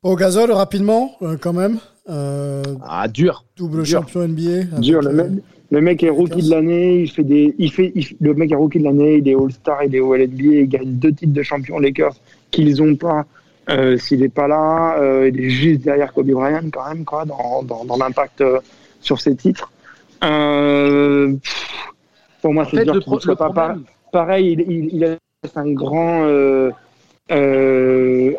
[0.03, 1.79] Pau Gasol, rapidement, euh, quand même.
[2.09, 3.45] Euh, Ah, dur.
[3.57, 4.01] double Dur.
[4.01, 4.81] champion NBA.
[4.81, 5.43] Dur, le euh, mec,
[5.73, 8.57] le mec est rookie de l'année, il fait des, il fait, il- le mec est
[8.57, 11.43] rookie de l'année, il est All-Star, il est au LNBA, il gagne deux titres de
[11.43, 12.15] champion Lakers
[12.51, 13.25] qu'ils ont pas.
[13.69, 17.25] euh, S'il est pas là, euh, il est juste derrière Kobe Bryant quand même, quoi,
[17.25, 18.59] dans, dans, dans l'impact euh,
[19.01, 19.71] sur ses titres.
[21.41, 21.67] Pff,
[22.43, 24.53] pour moi, c'est dur qu'il ne soit pas problème, pareil.
[24.53, 25.17] Il, il, il a
[25.55, 26.27] un grand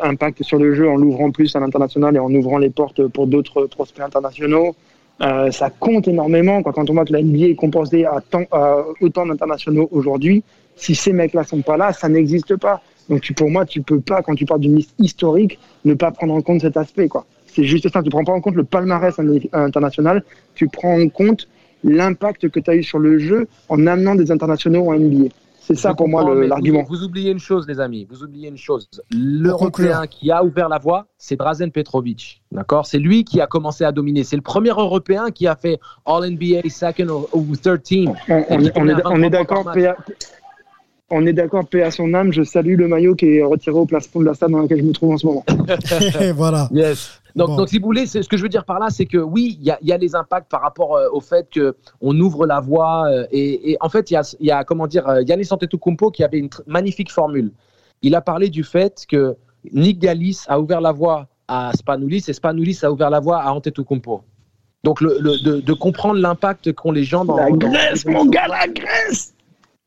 [0.02, 3.26] impact sur le jeu en l'ouvrant plus à l'international et en ouvrant les portes pour
[3.26, 4.74] d'autres prospects internationaux.
[5.20, 8.84] Euh, ça compte énormément quand on voit que la NBA est composée à, tant- à
[9.00, 10.42] autant d'internationaux aujourd'hui.
[10.74, 12.80] Si ces mecs-là sont pas là, ça n'existe pas.
[13.08, 16.10] Donc tu, pour moi, tu peux pas, quand tu parles d'une liste historique, ne pas
[16.10, 17.08] prendre en compte cet aspect.
[17.08, 17.26] quoi.
[17.46, 18.02] C'est juste ça.
[18.02, 21.46] Tu prends pas en compte le palmarès in- international, tu prends en compte
[21.84, 25.28] l'impact que tu as eu sur le jeu en amenant des internationaux en NBA.
[25.64, 26.82] C'est ça pour moi l'argument.
[26.82, 28.06] Vous, vous oubliez une chose, les amis.
[28.10, 28.88] Vous oubliez une chose.
[29.12, 32.42] L'Européen qui a ouvert la voie, c'est Drazen Petrovic.
[32.50, 32.86] D'accord?
[32.86, 34.24] C'est lui qui a commencé à dominer.
[34.24, 38.12] C'est le premier Européen qui a fait All NBA, second ou third team.
[38.28, 39.64] On, est- on tournait est, à on 23 est d'accord,
[41.10, 42.32] on est d'accord, paix à son âme.
[42.32, 44.84] Je salue le maillot qui est retiré au plafond de la salle dans laquelle je
[44.84, 45.44] me trouve en ce moment.
[46.34, 46.68] voilà.
[46.72, 47.21] Yes.
[47.34, 47.56] Donc, Bon.
[47.56, 49.56] donc, si vous voulez, c'est- ce que je veux dire par là, c'est que oui,
[49.58, 52.18] il y a, il y a les impacts par rapport euh, au fait que on
[52.20, 53.08] ouvre la voie.
[53.10, 55.48] euh, et, et en fait, il y a, il y a, comment dire, euh, Yannis
[55.50, 57.52] Antetokounmpo qui avait une magnifique formule.
[58.02, 59.36] Il a parlé du fait que
[59.72, 63.52] Nick Galis a ouvert la voie à Spanoulis et Spanoulis a ouvert la voie à
[63.52, 64.22] Antetokounmpo.
[64.84, 67.36] Donc, le, le- de, de comprendre l'impact qu'ont les gens dans.
[67.36, 69.32] La dans- Grèce, mon gars, la Grèce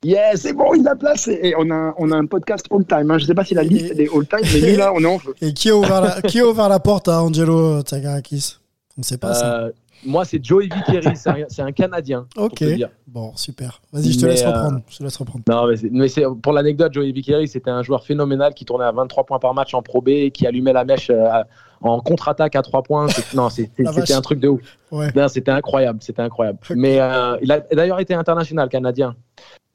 [0.04, 1.40] Yes C'est bon, il a placé.
[1.42, 3.10] Et on a, on a un podcast all-time.
[3.12, 3.18] Hein.
[3.18, 5.34] Je sais pas si la liste des all-time, mais nous, là, on est en feu.
[5.42, 8.58] Et qui a ouvert la, qui a ouvert la porte à Angelo Tsagarakis
[8.98, 9.62] On ne sait pas ça.
[9.62, 9.72] Euh,
[10.06, 12.28] Moi, c'est Joey Vickery, c'est un, Canadien.
[12.36, 12.56] pour Ok.
[12.56, 12.90] te dire.
[13.08, 13.82] Bon, super.
[13.94, 14.82] Vas-y, je te Mais, laisse euh, reprendre.
[14.90, 15.44] Je te laisse reprendre.
[15.50, 18.92] Non, mais, c'est- mais pour l'anecdote, Joey Vickery, c'était un joueur phénoménal qui tournait à
[18.92, 21.46] 23 points par match en Pro B, et qui allumait la mèche euh, à-
[21.82, 23.08] en contre-attaque à 3 points.
[23.34, 23.50] Non, La
[23.94, 24.62] c'était un truc de ouf.
[24.92, 25.08] Ouais.
[25.30, 26.60] C'était incroyable, c'était incroyable.
[26.76, 29.16] Mais euh, il a d'ailleurs été international canadien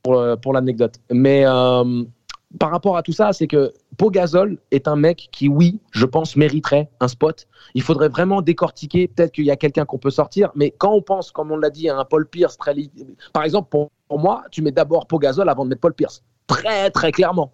[0.03, 0.95] pour, euh, pour l'anecdote.
[1.11, 2.05] Mais euh,
[2.59, 6.37] par rapport à tout ça, c'est que Pogazol est un mec qui, oui, je pense,
[6.37, 7.47] mériterait un spot.
[7.75, 9.09] Il faudrait vraiment décortiquer.
[9.09, 10.51] Peut-être qu'il y a quelqu'un qu'on peut sortir.
[10.55, 12.75] Mais quand on pense, comme on l'a dit, à un Paul Pierce, très
[13.33, 16.23] par exemple, pour, pour moi, tu mets d'abord Pogazol avant de mettre Paul Pierce.
[16.47, 17.53] Très, très clairement.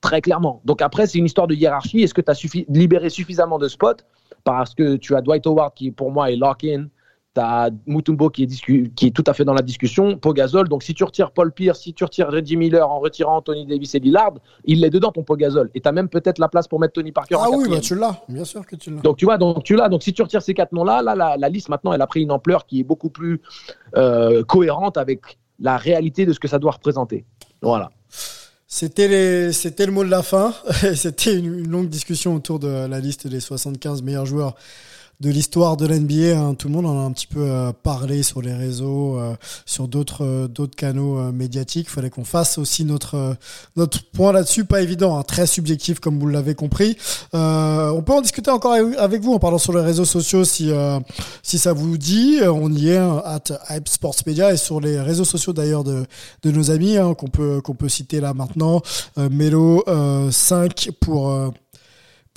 [0.00, 0.62] Très clairement.
[0.64, 2.02] Donc après, c'est une histoire de hiérarchie.
[2.02, 4.02] Est-ce que tu as suffi- libéré suffisamment de spots?
[4.44, 6.86] Parce que tu as Dwight Howard qui, pour moi, est lock-in.
[7.34, 10.16] Tu as Mutumbo qui est, discu- qui est tout à fait dans la discussion.
[10.18, 10.68] Pogazol.
[10.68, 13.94] Donc si tu retires Paul Pierce, si tu retires Reggie Miller en retirant Anthony Davis
[13.94, 14.32] et Lillard,
[14.64, 15.70] il est dedans ton Pogazol.
[15.76, 17.78] Et tu as même peut-être la place pour mettre Tony Parker en Ah oui, bah
[17.78, 18.20] tu l'as.
[18.28, 19.00] Bien sûr que tu l'as.
[19.02, 19.88] Donc tu vois, donc tu l'as.
[19.88, 22.22] Donc si tu retires ces quatre noms-là, là, la, la liste maintenant, elle a pris
[22.22, 23.40] une ampleur qui est beaucoup plus
[23.96, 27.24] euh, cohérente avec la réalité de ce que ça doit représenter.
[27.62, 27.90] Voilà.
[28.66, 30.52] C'était c'était le mot de la fin.
[30.94, 34.54] C'était une, une longue discussion autour de la liste des 75 meilleurs joueurs
[35.20, 36.38] de l'histoire de l'NBA.
[36.38, 36.54] hein.
[36.54, 39.34] Tout le monde en a un petit peu euh, parlé sur les réseaux, euh,
[39.66, 41.88] sur d'autres euh, d'autres canaux euh, médiatiques.
[41.88, 43.34] Il fallait qu'on fasse aussi notre euh,
[43.76, 44.64] notre point là-dessus.
[44.64, 46.96] Pas évident, hein, très subjectif comme vous l'avez compris.
[47.34, 50.72] Euh, on peut en discuter encore avec vous en parlant sur les réseaux sociaux si
[51.42, 52.38] si ça vous dit.
[52.42, 56.04] On y est hein, at Hype Sports Media et sur les réseaux sociaux d'ailleurs de
[56.42, 58.80] de nos amis hein, qu'on peut qu'on peut citer là maintenant.
[59.16, 61.30] Melo euh, 5 pour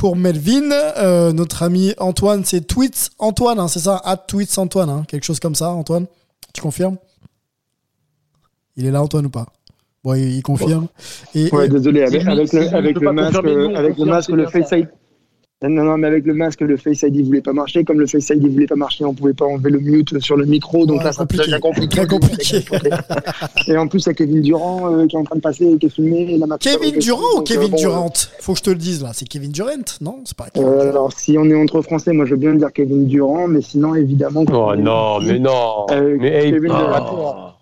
[0.04, 4.89] pour Melvin, Euh, notre ami Antoine, c'est Tweets Antoine, hein, c'est ça, at Tweets Antoine,
[4.89, 6.08] hein, quelque chose comme ça, Antoine.
[6.54, 6.97] Tu confirmes?
[8.76, 9.45] Il est là, Antoine ou pas?
[10.04, 10.88] Bon, il, il confirme.
[11.34, 12.32] Et, Ouais, et- désolé, avec, le,
[12.76, 14.72] avec le masque, avec le masque, le Face.
[14.74, 14.89] ID.
[15.70, 17.84] Non, non, mais avec le masque, le Face ID voulait pas marcher.
[17.84, 20.45] Comme le Face ID voulait pas marcher, on pouvait pas enlever le mute sur le
[20.45, 20.86] micro.
[20.86, 21.88] Donc Ouais, là, ça devient compliqué.
[21.95, 22.59] Très compliqué.
[23.68, 25.66] Et en plus, il y a Kevin Durant euh, qui est en train de passer
[25.66, 26.38] et qui est filmé.
[26.38, 28.14] la Kevin Durant ou Donc, euh, Kevin bon, Durant?
[28.41, 29.70] Faut que je te le dise là, c'est Kevin Durant
[30.01, 30.89] Non, c'est pas Kevin euh, Durant.
[30.89, 33.95] alors, si on est entre français, moi, je veux bien dire Kevin Durant, mais sinon,
[33.95, 34.43] évidemment.
[34.51, 35.86] Oh non, mais non.
[35.91, 37.09] Euh, mais hey, Kevin Durant.
[37.09, 37.55] toi.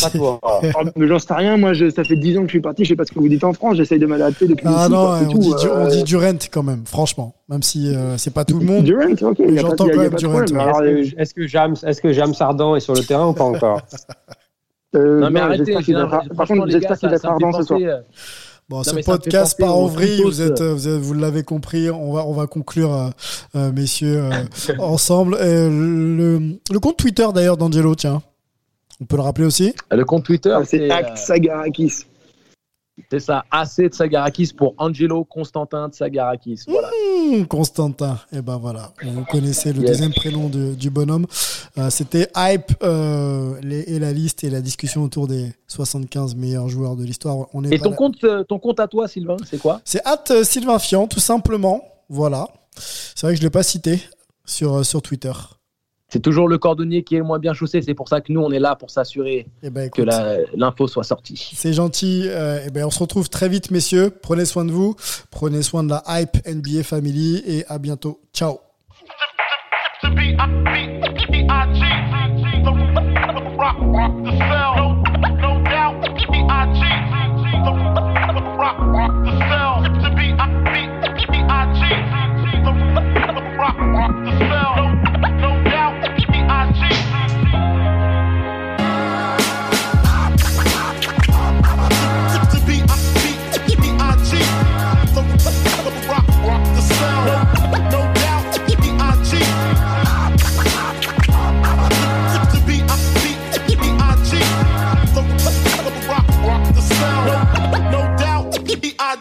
[0.00, 0.38] Pas toi.
[0.42, 0.60] Oh,
[0.96, 2.88] mais j'en sais rien, moi, je, ça fait 10 ans que je suis parti, je
[2.90, 5.10] sais pas ce que vous dites en France, j'essaye de m'adapter depuis Ah ici, non,
[5.10, 7.34] on tout, dit, Du- on euh, dit Durant quand même, franchement.
[7.48, 8.84] Même si euh, c'est pas tout le monde.
[8.84, 10.40] Durant, ok, J'entends quand même Durant,
[10.80, 11.12] ouais.
[11.16, 13.80] Est-ce que- James, est-ce que James est sur le terrain ou pas encore
[14.96, 15.72] euh, Non, mais non, arrêtez.
[15.72, 15.82] Par
[16.34, 17.80] franchement, contre, j'espère qu'il va être ardent ce soir.
[17.82, 17.96] euh,
[18.68, 21.14] Bon, Non, ce podcast part en aux vrille, Beatles, vous êtes, euh, vous, êtes- vous
[21.14, 23.10] l'avez compris, on va, on va conclure,
[23.56, 24.30] euh, messieurs, euh,
[24.78, 25.38] ensemble.
[25.40, 28.20] Euh, le, le compte Twitter d'ailleurs d'Angelo, tiens,
[29.00, 29.74] on peut le rappeler aussi.
[29.90, 32.04] Le compte Twitter, Ah, C'est Act euh, Sagarakis.
[33.10, 36.62] c'est ça, AC de Sagarakis pour Angelo Constantin de Sagarakis.
[36.66, 36.90] Voilà.
[37.30, 39.90] Hmm, Constantin, et ben voilà, vous connaissez le Yes.
[39.90, 41.26] deuxième prénom de- du bonhomme.
[41.78, 46.68] Euh, C'était Hype euh, les- et la liste et la discussion autour des 75 meilleurs
[46.68, 47.46] joueurs de l'histoire.
[47.54, 48.16] On est Et pas ton là- compte,
[48.48, 49.80] ton compte à toi, Sylvain, c'est quoi?
[49.84, 51.82] C'est at Sylvain Fian, tout simplement.
[52.08, 52.48] Voilà.
[52.76, 54.00] C'est vrai que je l'ai pas cité
[54.44, 55.32] sur, sur Twitter.
[56.08, 57.82] C'est toujours le cordonnier qui est le moins bien chaussé.
[57.82, 60.02] C'est pour ça que nous, on est là pour s'assurer Eh ben, que
[60.56, 61.50] l'info soit sortie.
[61.54, 62.24] C'est gentil.
[62.26, 64.10] Euh, eh ben, on se retrouve très vite, messieurs.
[64.10, 64.96] Prenez soin de vous.
[65.30, 68.20] Prenez soin de la hype NBA Family et à bientôt.
[68.32, 68.60] Ciao.
[70.00, 71.80] to be I be B I G.
[72.64, 74.57] The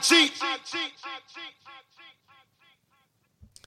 [0.02, 0.34] cheat.
[0.42, 0.94] I cheat.